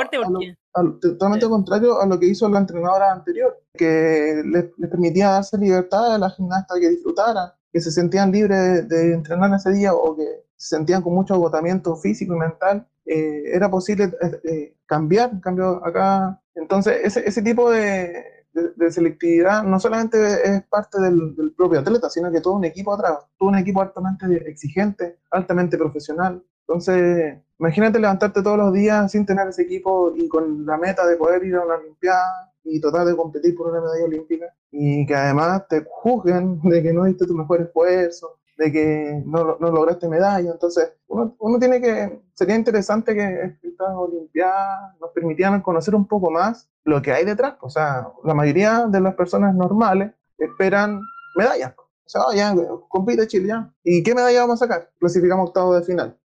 totalmente 1.01 1.49
contrario 1.49 2.01
a 2.01 2.07
lo 2.07 2.19
que 2.19 2.27
hizo 2.27 2.49
la 2.49 2.61
entrenadora 2.61 3.13
anterior, 3.13 3.61
que 3.75 4.43
les, 4.45 4.67
permitía 4.89 5.31
darse 5.31 5.59
libertad 5.59 6.15
a 6.15 6.19
la 6.19 6.31
gimnasta 6.31 6.79
que 6.79 6.91
disfrutaran, 6.91 7.51
que 7.73 7.81
se 7.81 7.91
sentían 7.91 8.33
libres 8.33 8.89
de, 8.89 9.13
entrenar 9.13 9.53
ese 9.55 9.73
día 9.73 9.95
o 9.95 10.17
que 10.17 10.45
se 10.57 10.77
sentían 10.77 11.03
con 11.03 11.15
mucho 11.15 11.35
agotamiento 11.35 11.97
físico 11.97 12.35
y 12.35 12.39
mental, 12.39 12.87
eh, 13.07 13.43
era 13.53 13.71
posible 13.71 14.13
eh, 14.21 14.41
eh, 14.45 14.77
cambiar, 14.87 15.41
cambio 15.41 15.85
acá, 15.85 16.41
entonces 16.55 16.99
ese, 17.03 17.27
ese 17.27 17.43
tipo 17.43 17.71
de, 17.71 18.23
de, 18.53 18.93
selectividad 18.93 19.63
no 19.63 19.81
solamente 19.81 20.19
es 20.49 20.63
parte 20.65 21.01
del, 21.01 21.35
del, 21.35 21.53
propio 21.53 21.81
atleta, 21.81 22.11
sino 22.11 22.31
que 22.31 22.41
todo 22.41 22.55
un 22.55 22.65
equipo 22.65 22.93
atrás, 22.93 23.19
todo 23.39 23.49
un 23.49 23.59
equipo 23.59 23.81
altamente 23.81 24.27
exigente, 24.49 25.19
altamente 25.31 25.79
profesional. 25.79 26.43
Entonces, 26.67 27.39
Imagínate 27.61 27.99
levantarte 27.99 28.43
todos 28.43 28.57
los 28.57 28.73
días 28.73 29.13
sin 29.13 29.27
tener 29.27 29.47
ese 29.47 29.63
equipo 29.63 30.15
y 30.17 30.27
con 30.29 30.65
la 30.65 30.79
meta 30.79 31.07
de 31.07 31.17
poder 31.17 31.45
ir 31.45 31.57
a 31.57 31.63
una 31.63 31.75
Olimpiada 31.75 32.51
y 32.65 32.81
tratar 32.81 33.05
de 33.05 33.15
competir 33.15 33.55
por 33.55 33.71
una 33.71 33.83
medalla 33.83 34.07
olímpica 34.07 34.47
y 34.71 35.05
que 35.05 35.15
además 35.15 35.69
te 35.69 35.85
juzguen 35.87 36.59
de 36.63 36.83
que 36.83 36.95
no 36.95 37.05
diste 37.05 37.27
tu 37.27 37.35
mejor 37.35 37.61
esfuerzo, 37.61 38.39
de 38.57 38.73
que 38.73 39.23
no, 39.27 39.59
no 39.61 39.71
lograste 39.71 40.09
medalla. 40.09 40.51
Entonces, 40.51 40.91
uno, 41.07 41.37
uno, 41.39 41.59
tiene 41.59 41.83
que, 41.83 42.23
sería 42.33 42.57
interesante 42.57 43.15
que 43.15 43.59
estas 43.63 43.95
Olimpiadas 43.95 44.99
nos 44.99 45.11
permitieran 45.11 45.61
conocer 45.61 45.95
un 45.95 46.09
poco 46.09 46.31
más 46.31 46.67
lo 46.85 47.03
que 47.03 47.13
hay 47.13 47.27
detrás. 47.27 47.57
O 47.61 47.69
sea, 47.69 48.09
la 48.25 48.33
mayoría 48.33 48.87
de 48.87 49.03
las 49.03 49.15
personas 49.15 49.55
normales 49.55 50.13
esperan 50.39 51.03
medallas. 51.37 51.75
O 51.77 52.09
sea, 52.09 52.23
oh, 52.27 52.33
ya, 52.33 52.55
compite 52.89 53.27
Chile 53.27 53.49
ya. 53.49 53.71
¿Y 53.85 54.03
qué 54.03 54.15
medalla 54.15 54.41
vamos 54.41 54.63
a 54.63 54.67
sacar? 54.67 54.91
Clasificamos 54.99 55.49
octavo 55.49 55.75
de 55.75 55.83
final. 55.83 56.17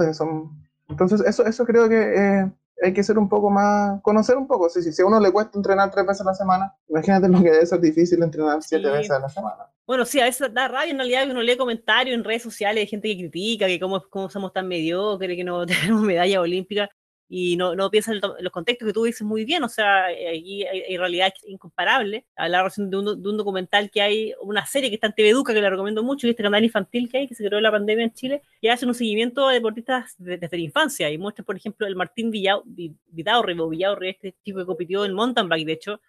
Que 0.00 0.14
son 0.14 0.50
entonces, 0.90 1.22
eso, 1.26 1.44
eso 1.46 1.64
creo 1.64 1.88
que 1.88 1.96
eh, 1.96 2.50
hay 2.82 2.92
que 2.92 3.02
ser 3.02 3.18
un 3.18 3.28
poco 3.28 3.50
más, 3.50 4.00
conocer 4.02 4.36
un 4.36 4.46
poco. 4.46 4.68
Si, 4.68 4.82
si, 4.82 5.02
a 5.02 5.06
uno 5.06 5.20
le 5.20 5.32
cuesta 5.32 5.56
entrenar 5.56 5.90
tres 5.90 6.06
veces 6.06 6.22
a 6.22 6.24
la 6.30 6.34
semana, 6.34 6.74
imagínate 6.88 7.28
lo 7.28 7.42
que 7.42 7.50
debe 7.50 7.66
ser 7.66 7.80
difícil 7.80 8.22
entrenar 8.22 8.62
siete 8.62 8.88
veces 8.90 9.10
a 9.10 9.20
la 9.20 9.28
semana. 9.28 9.66
Bueno, 9.86 10.04
sí, 10.04 10.20
a 10.20 10.24
veces 10.24 10.52
da 10.52 10.68
rabia 10.68 10.92
en 10.92 10.98
realidad 10.98 11.24
que 11.24 11.32
uno 11.32 11.42
lee 11.42 11.56
comentarios 11.56 12.14
en 12.14 12.24
redes 12.24 12.42
sociales 12.42 12.82
de 12.82 12.86
gente 12.86 13.08
que 13.08 13.18
critica, 13.18 13.66
que 13.66 13.80
cómo, 13.80 14.02
cómo 14.08 14.30
somos 14.30 14.52
tan 14.52 14.68
mediocres, 14.68 15.36
que 15.36 15.44
no 15.44 15.66
tenemos 15.66 16.02
medalla 16.02 16.40
olímpica 16.40 16.88
y 17.32 17.56
no, 17.56 17.76
no 17.76 17.88
piensa 17.90 18.12
en, 18.12 18.20
los 18.20 18.52
contextos 18.52 18.88
que 18.88 18.92
tú 18.92 19.04
dices 19.04 19.22
muy 19.22 19.44
bien, 19.44 19.62
o 19.62 19.68
sea, 19.68 20.06
aquí 20.06 20.66
hay, 20.66 20.96
realidad 20.96 21.32
incomparable. 21.46 22.26
Hablar 22.34 22.72
de 22.72 22.96
un, 22.96 23.22
de 23.22 23.28
un 23.28 23.36
documental 23.36 23.88
que 23.88 24.02
hay, 24.02 24.34
una 24.42 24.66
serie 24.66 24.88
que 24.88 24.96
está 24.96 25.06
en 25.06 25.12
TV 25.14 25.28
Educa, 25.28 25.54
que 25.54 25.62
la 25.62 25.70
recomiendo 25.70 26.02
mucho, 26.02 26.26
y 26.26 26.30
este 26.30 26.42
canal 26.42 26.64
infantil 26.64 27.08
que 27.08 27.18
hay, 27.18 27.28
que 27.28 27.36
se 27.36 27.46
creó 27.46 27.58
en 27.58 27.62
la 27.62 27.70
pandemia 27.70 28.04
en 28.04 28.12
Chile, 28.12 28.42
que 28.60 28.68
hace 28.68 28.84
un 28.84 28.94
seguimiento 28.94 29.46
de 29.46 29.54
deportistas 29.54 30.16
desde, 30.18 30.48
la 30.50 30.58
infancia, 30.58 31.08
y 31.08 31.18
muestra, 31.18 31.44
por 31.44 31.56
ejemplo, 31.56 31.86
el 31.86 31.94
Martín 31.94 32.32
Vidaurri, 32.32 33.60
o 33.60 33.68
Villaurri, 33.68 34.08
este 34.10 34.34
chico 34.44 34.58
que 34.58 34.66
compitió 34.66 35.04
en 35.04 35.14
mountain 35.14 35.48
bike, 35.48 35.66
de 35.66 35.72
hecho, 35.72 36.00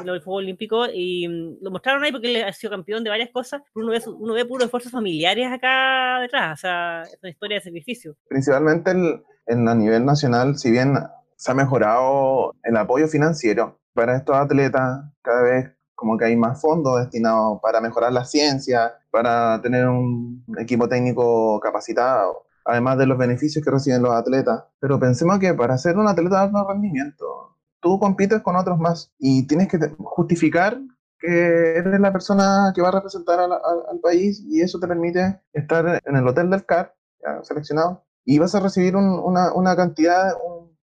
en 0.00 0.08
el 0.08 0.20
Juego 0.20 0.38
Olímpico, 0.38 0.86
y 0.86 1.26
lo 1.60 1.72
mostraron 1.72 2.04
ahí 2.04 2.12
porque 2.12 2.36
él 2.36 2.44
ha 2.44 2.52
sido 2.52 2.70
campeón 2.70 3.02
de 3.02 3.10
varias 3.10 3.30
cosas, 3.30 3.62
uno 3.74 3.88
ve, 3.88 4.00
uno 4.06 4.32
ve 4.32 4.44
puros 4.44 4.66
esfuerzos 4.66 4.92
familiares 4.92 5.48
acá 5.50 6.20
detrás, 6.20 6.60
o 6.60 6.60
sea, 6.60 7.02
es 7.02 7.18
una 7.20 7.30
historia 7.30 7.56
de 7.56 7.64
sacrificio. 7.64 8.16
Principalmente 8.28 8.92
el 8.92 9.22
en, 9.48 9.68
a 9.68 9.74
nivel 9.74 10.04
nacional, 10.04 10.58
si 10.58 10.70
bien 10.70 10.94
se 11.36 11.50
ha 11.50 11.54
mejorado 11.54 12.54
el 12.62 12.76
apoyo 12.76 13.08
financiero 13.08 13.78
para 13.94 14.16
estos 14.16 14.36
atletas, 14.36 15.04
cada 15.22 15.42
vez 15.42 15.70
como 15.94 16.16
que 16.16 16.26
hay 16.26 16.36
más 16.36 16.60
fondos 16.60 17.00
destinados 17.00 17.58
para 17.60 17.80
mejorar 17.80 18.12
la 18.12 18.24
ciencia, 18.24 18.94
para 19.10 19.60
tener 19.60 19.88
un 19.88 20.44
equipo 20.58 20.88
técnico 20.88 21.58
capacitado, 21.60 22.44
además 22.64 22.98
de 22.98 23.06
los 23.06 23.18
beneficios 23.18 23.64
que 23.64 23.70
reciben 23.70 24.02
los 24.02 24.14
atletas. 24.14 24.64
Pero 24.78 25.00
pensemos 25.00 25.40
que 25.40 25.54
para 25.54 25.76
ser 25.76 25.96
un 25.96 26.06
atleta 26.06 26.36
de 26.36 26.42
alto 26.42 26.68
rendimiento, 26.68 27.56
tú 27.80 27.98
compites 27.98 28.42
con 28.42 28.54
otros 28.54 28.78
más 28.78 29.12
y 29.18 29.46
tienes 29.46 29.68
que 29.68 29.78
justificar 29.98 30.78
que 31.18 31.78
eres 31.78 32.00
la 32.00 32.12
persona 32.12 32.72
que 32.74 32.82
va 32.82 32.88
a 32.88 32.92
representar 32.92 33.40
al, 33.40 34.00
país 34.00 34.44
y 34.48 34.60
eso 34.60 34.78
te 34.78 34.86
permite 34.86 35.40
estar 35.52 36.00
en 36.04 36.16
el 36.16 36.28
hotel 36.28 36.48
del 36.48 36.64
CAR, 36.64 36.94
seleccionado, 37.42 38.04
y 38.28 38.38
vas 38.38 38.54
a 38.54 38.60
recibir 38.60 38.94
una, 38.94 39.54
una, 39.54 39.74
cantidad, 39.74 40.34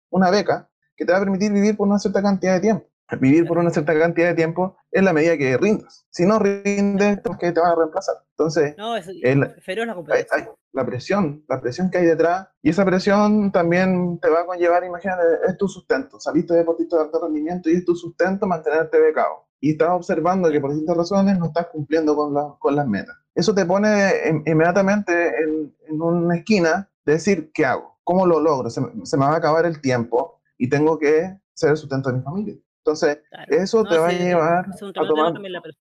una 0.10 0.32
beca 0.32 0.68
que 0.98 1.06
te 1.06 1.12
va 1.12 1.20
a 1.20 1.22
permitir 1.22 1.54
vivir 1.54 1.78
por 1.78 1.88
una 1.88 2.00
cierta 2.00 2.24
cantidad 2.24 2.56
de 2.56 2.60
tiempo. 2.60 2.88
Vivir 3.22 3.46
por 3.46 3.60
una 3.60 3.70
cierta 3.70 3.94
cantidad 3.94 4.30
de 4.30 4.34
tiempo 4.34 4.76
es 4.90 5.04
la 5.04 5.14
medida 5.14 5.38
que 5.38 5.56
rindas. 5.56 6.08
Si 6.10 6.26
no 6.26 6.40
rindes, 6.40 7.20
que 7.40 7.52
te 7.52 7.60
van 7.60 7.74
a 7.74 7.76
reemplazar. 7.76 8.16
Entonces, 8.32 8.76
no, 8.80 8.98
es, 8.98 9.06
la, 9.06 9.56
la 10.72 10.86
presión, 10.88 11.46
la 11.48 11.62
presión 11.62 11.92
que 11.92 12.00
hay 12.00 12.06
detrás, 12.08 12.48
y 12.64 12.72
esa 12.72 12.84
presión 12.84 13.52
también 13.52 14.20
te 14.20 14.28
va 14.28 14.42
a 14.42 14.46
conllevar, 14.48 14.84
imagínate, 14.84 15.22
es 15.48 15.56
tu 15.56 15.68
sustento. 15.68 16.20
Saliste 16.20 16.56
deportista 16.56 16.98
de 16.98 17.04
alto 17.04 17.22
rendimiento 17.22 17.70
y 17.70 17.76
es 17.76 17.86
tu 17.86 17.96
sustento 17.96 18.48
mantenerte 18.48 19.00
becado. 19.00 19.46
Y 19.60 19.74
estás 19.74 19.90
observando 19.92 20.50
que 20.50 20.60
por 20.60 20.72
distintas 20.72 20.98
razones 20.98 21.38
no 21.38 21.46
estás 21.46 21.68
cumpliendo 21.68 22.16
con, 22.16 22.34
la, 22.34 22.56
con 22.58 22.76
las 22.76 22.88
metas. 22.88 23.16
Eso 23.36 23.54
te 23.54 23.68
pone 23.68 24.42
inmediatamente 24.48 25.44
en, 25.44 25.76
en, 25.88 26.02
una 26.02 26.38
esquina 26.38 26.72
de 26.72 26.95
decir, 27.12 27.52
¿qué 27.54 27.66
hago? 27.66 27.98
¿Cómo 28.04 28.26
lo 28.26 28.40
logro? 28.40 28.70
Se, 28.70 28.82
se 29.04 29.18
me 29.18 29.26
va 29.26 29.34
a 29.34 29.38
acabar 29.38 29.66
el 29.66 29.82
tiempo 29.82 30.42
y 30.58 30.70
tengo 30.70 30.98
que 30.98 31.38
ser 31.54 31.72
el 31.72 31.78
sustento 31.78 32.10
de 32.10 32.18
mi 32.18 32.24
familia. 32.24 32.56
Entonces, 32.86 33.20
eso 33.48 33.84
te 33.84 33.98
va 33.98 34.10
a 34.10 34.12
llevar 34.12 34.66
a 34.68 35.08
tomar 35.08 35.34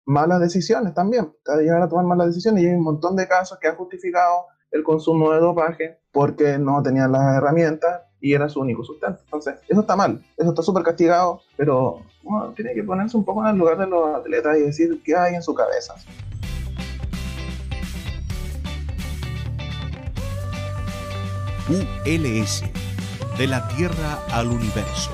malas 0.05 0.41
decisiones 0.41 0.95
también. 0.95 1.35
Te 1.45 1.53
va 1.53 1.59
a 1.59 1.63
llevar 1.63 1.83
a 1.83 1.89
tomar 1.89 2.05
malas 2.05 2.29
decisiones. 2.29 2.63
Y 2.63 2.69
hay 2.69 2.75
un 2.75 2.85
montón 2.85 3.17
de 3.17 3.27
casos 3.27 3.59
que 3.59 3.67
han 3.67 3.75
justificado 3.75 4.47
el 4.71 4.85
consumo 4.85 5.33
de 5.33 5.41
dopaje 5.41 5.99
porque 6.13 6.59
no 6.59 6.83
tenían 6.83 7.11
las 7.11 7.37
herramientas 7.37 8.03
y 8.21 8.35
era 8.35 8.49
su 8.49 8.61
único 8.61 8.85
sustento. 8.85 9.21
Entonces, 9.25 9.57
eso 9.69 9.81
está 9.81 9.97
mal, 9.97 10.23
eso 10.37 10.51
está 10.51 10.63
súper 10.63 10.83
castigado, 10.83 11.41
pero 11.57 12.03
uno 12.23 12.53
tiene 12.55 12.75
que 12.75 12.83
ponerse 12.83 13.17
un 13.17 13.25
poco 13.25 13.43
en 13.43 13.49
el 13.49 13.59
lugar 13.59 13.79
de 13.79 13.87
los 13.87 14.15
atletas 14.15 14.57
y 14.57 14.63
decir 14.63 15.01
qué 15.05 15.17
hay 15.17 15.35
en 15.35 15.43
su 15.43 15.55
cabeza. 15.55 15.95
ULS, 21.69 22.63
de 23.39 23.47
la 23.49 23.67
Tierra 23.67 24.25
al 24.31 24.47
Universo. 24.47 25.11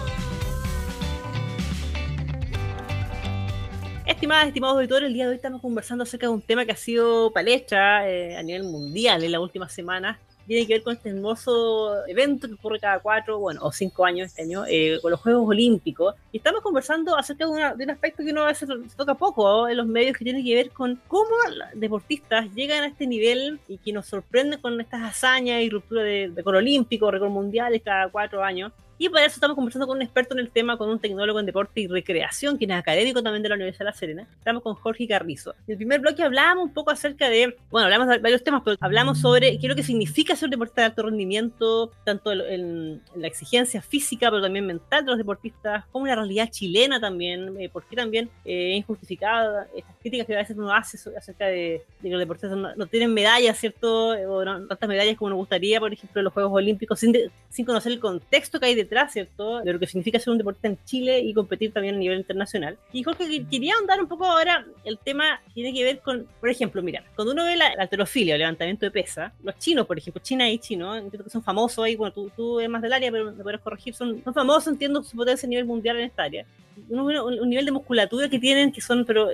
Estimadas, 4.05 4.49
estimados 4.49 4.77
auditores, 4.77 5.07
el 5.07 5.15
día 5.15 5.25
de 5.25 5.31
hoy 5.31 5.37
estamos 5.37 5.63
conversando 5.63 6.05
acerca 6.05 6.27
de 6.27 6.33
un 6.35 6.43
tema 6.43 6.67
que 6.67 6.73
ha 6.73 6.77
sido 6.77 7.33
palestra 7.33 8.07
eh, 8.07 8.37
a 8.37 8.43
nivel 8.43 8.65
mundial 8.65 9.25
en 9.25 9.33
las 9.33 9.41
últimas 9.41 9.73
semanas. 9.73 10.19
Tiene 10.47 10.67
que 10.67 10.75
ver 10.75 10.83
con 10.83 10.95
este 10.95 11.11
hermoso 11.11 12.07
evento 12.07 12.49
que 12.49 12.55
ocurre 12.55 12.81
cada 12.81 12.99
cuatro, 13.01 13.39
bueno, 13.39 13.61
o 13.63 13.73
cinco 13.73 14.05
años 14.05 14.27
este 14.27 14.43
año, 14.43 14.65
eh, 14.69 14.99
con 15.01 15.11
los 15.11 15.21
Juegos 15.21 15.49
Olímpicos. 15.49 16.15
Y 16.33 16.39
estamos 16.39 16.63
conversando 16.63 17.17
acerca 17.17 17.47
de, 17.47 17.85
un 17.85 17.91
aspecto 17.91 18.23
que 18.23 18.31
uno 18.31 18.43
a 18.43 18.47
veces 18.47 18.69
se 18.89 18.97
toca 18.97 19.15
poco 19.15 19.69
en 19.69 19.77
los 19.77 19.87
medios, 19.87 20.17
que 20.17 20.25
tiene 20.25 20.45
que 20.45 20.55
ver 20.55 20.71
con 20.71 21.01
cómo 21.09 21.31
deportistas 21.75 22.53
llegan 22.55 22.83
a 22.83 22.87
este 22.89 23.07
nivel 23.07 23.61
y 23.69 23.79
que 23.79 23.93
nos 23.93 24.07
sorprenden 24.07 24.61
con 24.61 24.81
estas 24.81 25.03
hazañas 25.03 25.63
y 25.63 25.71
ruptura 25.71 26.03
de 26.03 26.33
récord 26.35 26.57
olímpico, 26.57 27.11
récord 27.11 27.31
mundiales 27.31 27.83
cada 27.85 28.09
cuatro 28.09 28.43
años. 28.43 28.73
Y 29.03 29.09
para 29.09 29.27
eso 29.27 29.35
estamos 29.35 29.57
conversando 29.57 29.89
con 29.89 29.97
un 29.97 30.03
experto 30.03 30.35
en 30.35 30.39
el 30.39 30.53
tema, 30.53 30.79
con 30.79 30.89
un 30.89 31.01
tecnólogo 31.01 31.41
en 31.41 31.47
deporte 31.47 31.81
y 31.81 31.89
recreación, 31.89 32.57
quien 32.57 32.71
es 32.71 32.79
académico 32.79 33.21
también 33.21 33.43
de 33.43 33.49
la 33.49 33.57
Universidad 33.57 33.81
de 33.81 33.91
La 33.91 33.97
Serena. 33.97 34.29
Estamos 34.39 34.63
con 34.63 34.77
Jorge 34.77 35.09
Carrizo. 35.09 35.57
En 35.67 35.73
el 35.73 35.77
primer 35.77 36.01
bloque 36.01 36.23
hablábamos 36.23 36.67
un 36.67 36.73
poco 36.73 36.93
acerca 36.93 37.29
de, 37.29 37.57
bueno, 37.69 37.87
hablamos 37.87 38.07
de 38.07 38.19
varios 38.19 38.45
temas, 38.45 38.63
pero 38.65 38.77
hablamos 38.81 39.19
sobre 39.19 39.59
qué 39.59 39.67
es 39.67 39.69
lo 39.69 39.75
que 39.75 39.83
significa 39.83 40.37
ser 40.37 40.51
deportista 40.51 40.83
de 40.83 40.87
alto 40.87 41.03
rendimiento, 41.03 41.91
tanto 42.05 42.31
en, 42.31 43.03
la 43.17 43.27
exigencia 43.27 43.83
física, 43.83 44.31
pero 44.31 44.41
también 44.41 44.69
mental 44.69 45.05
de 45.05 45.11
los 45.11 45.19
deportistas, 45.19 45.85
como 45.91 46.07
la 46.07 46.15
realidad 46.15 46.49
chilena 46.49 47.01
también, 47.01 47.61
eh, 47.61 47.69
por 47.69 47.85
qué 47.89 47.97
también 47.97 48.31
eh, 48.45 48.75
es 48.75 48.77
injustificada 48.77 49.67
estas 49.75 49.97
críticas 49.97 50.29
que 50.29 50.35
a 50.37 50.39
veces 50.39 50.57
uno 50.57 50.73
hace 50.73 50.97
acerca 51.19 51.47
de, 51.47 51.83
que 52.01 52.09
los 52.09 52.21
deportistas 52.21 52.57
no, 52.57 52.87
tienen 52.87 53.13
medallas, 53.13 53.59
¿cierto? 53.59 54.11
O 54.11 54.45
no, 54.45 54.65
tantas 54.69 54.89
medallas 54.89 55.17
como 55.17 55.31
nos 55.31 55.39
gustaría, 55.39 55.81
por 55.81 55.93
ejemplo, 55.93 56.21
en 56.21 56.25
los 56.25 56.33
Juegos 56.33 56.53
Olímpicos, 56.53 57.01
sin, 57.01 57.17
sin 57.49 57.67
conocer 57.67 57.91
el 57.91 57.99
contexto 57.99 58.61
que 58.61 58.67
hay 58.67 58.77
detrás 58.77 58.92
¿cierto? 59.09 59.61
De 59.61 59.73
lo 59.73 59.79
que 59.79 59.87
significa 59.87 60.19
ser 60.19 60.33
un 60.33 60.39
deportista 60.39 60.69
en 60.69 60.79
Chile 60.85 61.21
y 61.21 61.33
competir 61.35 61.73
también 61.73 61.95
a 61.95 61.99
nivel 61.99 62.19
internacional. 62.19 62.79
Y 62.93 63.03
Jorge, 63.03 63.45
quería 63.51 63.75
ahondar 63.75 64.01
un 64.01 64.09
poco 64.09 64.25
ahora, 64.25 64.65
el 64.85 64.99
tema 64.99 65.41
tiene 65.55 65.73
que 65.73 65.83
ver 65.85 66.01
con, 66.01 66.27
por 66.41 66.49
ejemplo, 66.49 66.83
mira, 66.83 67.03
cuando 67.15 67.33
uno 67.33 67.45
ve 67.45 67.57
la, 67.57 67.69
alterofilia 67.79 68.35
o 68.35 68.39
levantamiento 68.39 68.87
de 68.87 68.91
pesa, 68.91 69.33
los 69.43 69.57
chinos, 69.59 69.87
por 69.87 69.99
ejemplo, 69.99 70.23
China 70.23 70.49
y 70.51 70.59
chino, 70.59 70.95
entiendo 70.95 71.25
que 71.25 71.31
son 71.31 71.43
famosos 71.43 71.85
ahí, 71.85 71.97
bueno, 71.97 72.13
tú, 72.13 72.31
tú 72.37 72.61
eres 72.61 72.71
más 72.71 72.83
del 72.83 72.93
área, 72.93 73.11
pero 73.11 73.33
me 73.33 73.43
puedes 73.43 73.61
corregir, 73.61 73.95
son, 73.95 74.23
son 74.23 74.35
famosos, 74.35 74.69
entiendo 74.69 75.03
su 75.03 75.17
potencia 75.17 75.47
a 75.47 75.51
nivel 75.51 75.65
mundial 75.65 75.99
en 75.99 76.05
esta 76.05 76.25
área. 76.25 76.45
Uno 76.89 77.05
ve 77.05 77.21
un, 77.21 77.49
nivel 77.49 77.65
de 77.65 77.73
musculatura 77.73 78.29
que 78.29 78.39
tienen 78.39 78.73
que 78.73 78.81
son, 78.81 79.05
pero 79.05 79.29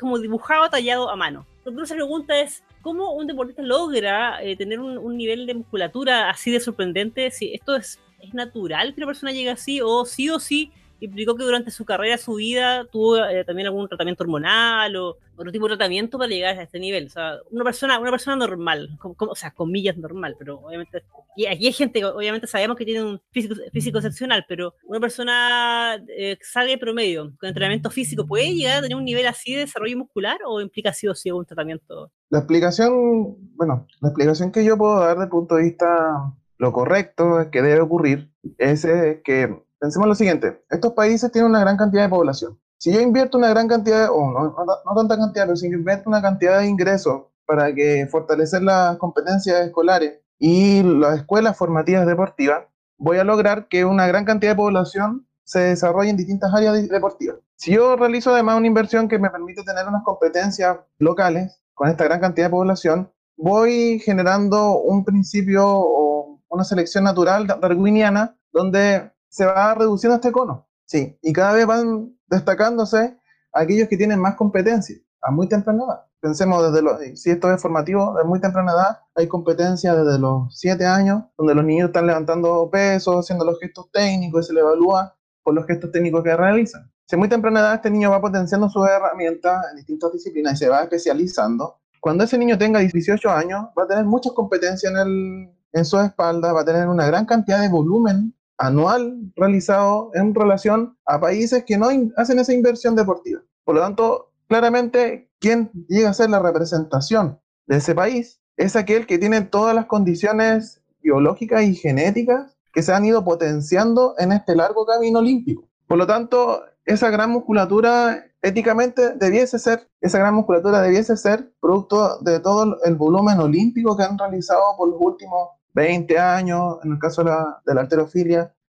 como 0.00 0.18
dibujado, 0.18 0.68
tallado 0.70 1.10
a 1.10 1.16
mano. 1.16 1.46
Lo 1.64 1.72
que 1.72 1.76
uno 1.76 1.86
se 1.86 1.94
pregunta 1.94 2.40
es, 2.40 2.64
¿cómo 2.80 3.12
un 3.12 3.26
deportista 3.26 3.62
logra 3.62 4.42
eh, 4.42 4.56
tener 4.56 4.80
un, 4.80 4.98
un, 4.98 5.16
nivel 5.16 5.46
de 5.46 5.54
musculatura 5.54 6.28
así 6.30 6.50
de 6.50 6.60
sorprendente? 6.60 7.30
Si 7.30 7.52
esto 7.54 7.76
es 7.76 8.00
¿es 8.22 8.32
natural 8.34 8.94
que 8.94 9.00
una 9.00 9.06
persona 9.06 9.32
llegue 9.32 9.50
así? 9.50 9.80
¿O 9.82 10.04
sí 10.04 10.30
o 10.30 10.38
sí 10.38 10.72
implicó 11.04 11.36
que 11.36 11.44
durante 11.44 11.70
su 11.70 11.84
carrera, 11.84 12.18
su 12.18 12.34
vida, 12.34 12.84
tuvo 12.86 13.24
eh, 13.24 13.44
también 13.44 13.66
algún 13.66 13.88
tratamiento 13.88 14.24
hormonal 14.24 14.96
o 14.96 15.18
otro 15.36 15.52
tipo 15.52 15.66
de 15.66 15.76
tratamiento 15.76 16.18
para 16.18 16.30
llegar 16.30 16.58
a 16.58 16.62
este 16.62 16.78
nivel? 16.78 17.06
O 17.06 17.10
sea, 17.10 17.38
una 17.50 17.64
persona, 17.64 17.98
una 17.98 18.10
persona 18.10 18.36
normal, 18.36 18.98
o 19.18 19.34
sea, 19.34 19.50
comillas 19.50 19.96
normal, 19.96 20.36
pero 20.38 20.60
obviamente, 20.60 21.02
y 21.36 21.46
aquí 21.46 21.66
hay 21.66 21.72
gente, 21.72 22.04
obviamente 22.04 22.46
sabemos 22.46 22.76
que 22.76 22.84
tiene 22.84 23.02
un 23.02 23.20
físico, 23.30 23.54
físico 23.72 23.98
excepcional, 23.98 24.44
pero 24.48 24.74
una 24.84 25.00
persona 25.00 26.02
eh, 26.08 26.38
sale 26.40 26.78
promedio 26.78 27.32
con 27.38 27.48
entrenamiento 27.48 27.90
físico, 27.90 28.26
¿puede 28.26 28.54
llegar 28.54 28.78
a 28.78 28.82
tener 28.82 28.96
un 28.96 29.04
nivel 29.04 29.26
así 29.26 29.54
de 29.54 29.60
desarrollo 29.60 29.98
muscular 29.98 30.38
o 30.46 30.60
implica 30.60 30.92
sí 30.92 31.08
o 31.08 31.14
sí 31.14 31.30
un 31.30 31.44
tratamiento? 31.44 32.10
La 32.30 32.38
explicación, 32.38 33.36
bueno, 33.56 33.86
la 34.00 34.08
explicación 34.08 34.52
que 34.52 34.64
yo 34.64 34.78
puedo 34.78 35.00
dar 35.00 35.10
desde 35.10 35.24
el 35.24 35.30
punto 35.30 35.56
de 35.56 35.64
vista 35.64 36.32
lo 36.58 36.72
correcto 36.72 37.48
que 37.50 37.60
debe 37.60 37.80
ocurrir 37.80 38.30
es 38.56 38.84
eh, 38.84 39.20
que, 39.24 39.62
pensemos 39.82 40.06
lo 40.06 40.14
siguiente, 40.14 40.62
estos 40.70 40.92
países 40.92 41.32
tienen 41.32 41.50
una 41.50 41.58
gran 41.58 41.76
cantidad 41.76 42.04
de 42.04 42.08
población. 42.08 42.56
Si 42.78 42.92
yo 42.92 43.00
invierto 43.00 43.36
una 43.36 43.48
gran 43.48 43.66
cantidad, 43.66 44.10
o 44.12 44.30
no, 44.30 44.54
no, 44.64 44.94
tanta 44.94 45.16
cantidad, 45.16 45.44
pero 45.46 45.56
si 45.56 45.66
invierto 45.66 46.08
una 46.08 46.22
cantidad 46.22 46.60
de 46.60 46.68
ingresos 46.68 47.22
para 47.44 47.74
que 47.74 48.06
fortalecer 48.08 48.62
las 48.62 48.96
competencias 48.98 49.60
escolares 49.66 50.20
y 50.38 50.84
las 50.84 51.18
escuelas 51.18 51.56
formativas 51.56 52.06
deportivas, 52.06 52.62
voy 52.96 53.18
a 53.18 53.24
lograr 53.24 53.66
que 53.66 53.84
una 53.84 54.06
gran 54.06 54.24
cantidad 54.24 54.52
de 54.52 54.56
población 54.56 55.26
se 55.42 55.58
desarrolle 55.58 56.10
en 56.10 56.16
distintas 56.16 56.54
áreas 56.54 56.88
deportivas. 56.88 57.38
Si 57.56 57.72
yo 57.72 57.96
realizo 57.96 58.32
además 58.32 58.58
una 58.58 58.68
inversión 58.68 59.08
que 59.08 59.18
me 59.18 59.30
permite 59.30 59.64
tener 59.64 59.88
unas 59.88 60.04
competencias 60.04 60.78
locales 60.98 61.60
con 61.74 61.88
esta 61.88 62.04
gran 62.04 62.20
cantidad 62.20 62.46
de 62.46 62.50
población, 62.50 63.12
voy 63.36 63.98
generando 63.98 64.78
un 64.78 65.04
principio 65.04 66.38
una 66.48 66.62
selección 66.62 67.02
natural 67.02 67.48
darwiniana 67.48 68.36
donde 68.52 69.10
se 69.32 69.46
va 69.46 69.74
reduciendo 69.74 70.16
este 70.16 70.30
cono. 70.30 70.68
Sí, 70.84 71.18
y 71.22 71.32
cada 71.32 71.54
vez 71.54 71.66
van 71.66 72.14
destacándose 72.28 73.18
aquellos 73.52 73.88
que 73.88 73.96
tienen 73.96 74.20
más 74.20 74.36
competencia 74.36 74.96
a 75.22 75.30
muy 75.30 75.48
temprana 75.48 75.84
edad. 75.84 76.04
Pensemos 76.20 76.62
desde 76.70 76.82
los, 76.82 77.00
si 77.18 77.30
esto 77.30 77.52
es 77.52 77.60
formativo, 77.60 78.14
de 78.16 78.24
muy 78.24 78.40
temprana 78.40 78.72
edad 78.72 78.98
hay 79.14 79.26
competencia 79.26 79.94
desde 79.94 80.18
los 80.18 80.56
7 80.58 80.84
años, 80.84 81.24
donde 81.36 81.54
los 81.54 81.64
niños 81.64 81.88
están 81.88 82.06
levantando 82.06 82.68
pesos, 82.70 83.24
haciendo 83.24 83.44
los 83.44 83.58
gestos 83.58 83.90
técnicos 83.90 84.44
y 84.44 84.48
se 84.48 84.52
le 84.52 84.60
evalúa 84.60 85.16
por 85.42 85.54
los 85.54 85.66
gestos 85.66 85.90
técnicos 85.90 86.22
que 86.22 86.36
realizan. 86.36 86.92
Si 87.06 87.16
a 87.16 87.18
muy 87.18 87.28
temprana 87.28 87.60
edad 87.60 87.74
este 87.74 87.90
niño 87.90 88.10
va 88.10 88.20
potenciando 88.20 88.68
sus 88.68 88.86
herramientas 88.86 89.64
en 89.70 89.76
distintas 89.76 90.12
disciplinas 90.12 90.54
y 90.54 90.56
se 90.58 90.68
va 90.68 90.82
especializando, 90.82 91.80
cuando 92.00 92.24
ese 92.24 92.36
niño 92.36 92.58
tenga 92.58 92.80
18 92.80 93.30
años 93.30 93.68
va 93.78 93.84
a 93.84 93.88
tener 93.88 94.04
muchas 94.04 94.32
competencias 94.32 94.92
en 94.92 94.98
el, 94.98 95.56
en 95.72 95.84
su 95.84 95.98
espalda, 95.98 96.52
va 96.52 96.60
a 96.60 96.64
tener 96.64 96.86
una 96.86 97.06
gran 97.06 97.24
cantidad 97.24 97.60
de 97.60 97.68
volumen 97.68 98.34
anual 98.62 99.18
realizado 99.34 100.12
en 100.14 100.34
relación 100.34 100.96
a 101.04 101.20
países 101.20 101.64
que 101.64 101.76
no 101.76 101.88
hacen 102.16 102.38
esa 102.38 102.52
inversión 102.52 102.94
deportiva. 102.94 103.40
Por 103.64 103.74
lo 103.74 103.80
tanto, 103.80 104.30
claramente, 104.46 105.30
quien 105.40 105.70
llega 105.88 106.10
a 106.10 106.14
ser 106.14 106.30
la 106.30 106.38
representación 106.38 107.40
de 107.66 107.78
ese 107.78 107.92
país 107.92 108.40
es 108.56 108.76
aquel 108.76 109.06
que 109.06 109.18
tiene 109.18 109.40
todas 109.40 109.74
las 109.74 109.86
condiciones 109.86 110.80
biológicas 111.00 111.64
y 111.64 111.74
genéticas 111.74 112.56
que 112.72 112.82
se 112.82 112.92
han 112.92 113.04
ido 113.04 113.24
potenciando 113.24 114.14
en 114.18 114.30
este 114.30 114.54
largo 114.54 114.86
camino 114.86 115.18
olímpico. 115.18 115.68
Por 115.88 115.98
lo 115.98 116.06
tanto, 116.06 116.62
esa 116.84 117.10
gran 117.10 117.30
musculatura 117.30 118.24
éticamente 118.42 119.16
debiese 119.16 119.58
ser, 119.58 119.88
esa 120.00 120.18
gran 120.18 120.34
musculatura 120.36 120.80
debiese 120.80 121.16
ser 121.16 121.52
producto 121.60 122.18
de 122.20 122.38
todo 122.38 122.78
el 122.84 122.94
volumen 122.94 123.40
olímpico 123.40 123.96
que 123.96 124.04
han 124.04 124.16
realizado 124.16 124.62
por 124.76 124.88
los 124.88 125.00
últimos 125.00 125.48
20 125.74 126.18
años, 126.18 126.78
en 126.84 126.92
el 126.92 126.98
caso 126.98 127.22
de 127.22 127.30
la, 127.30 127.60
de 127.64 127.74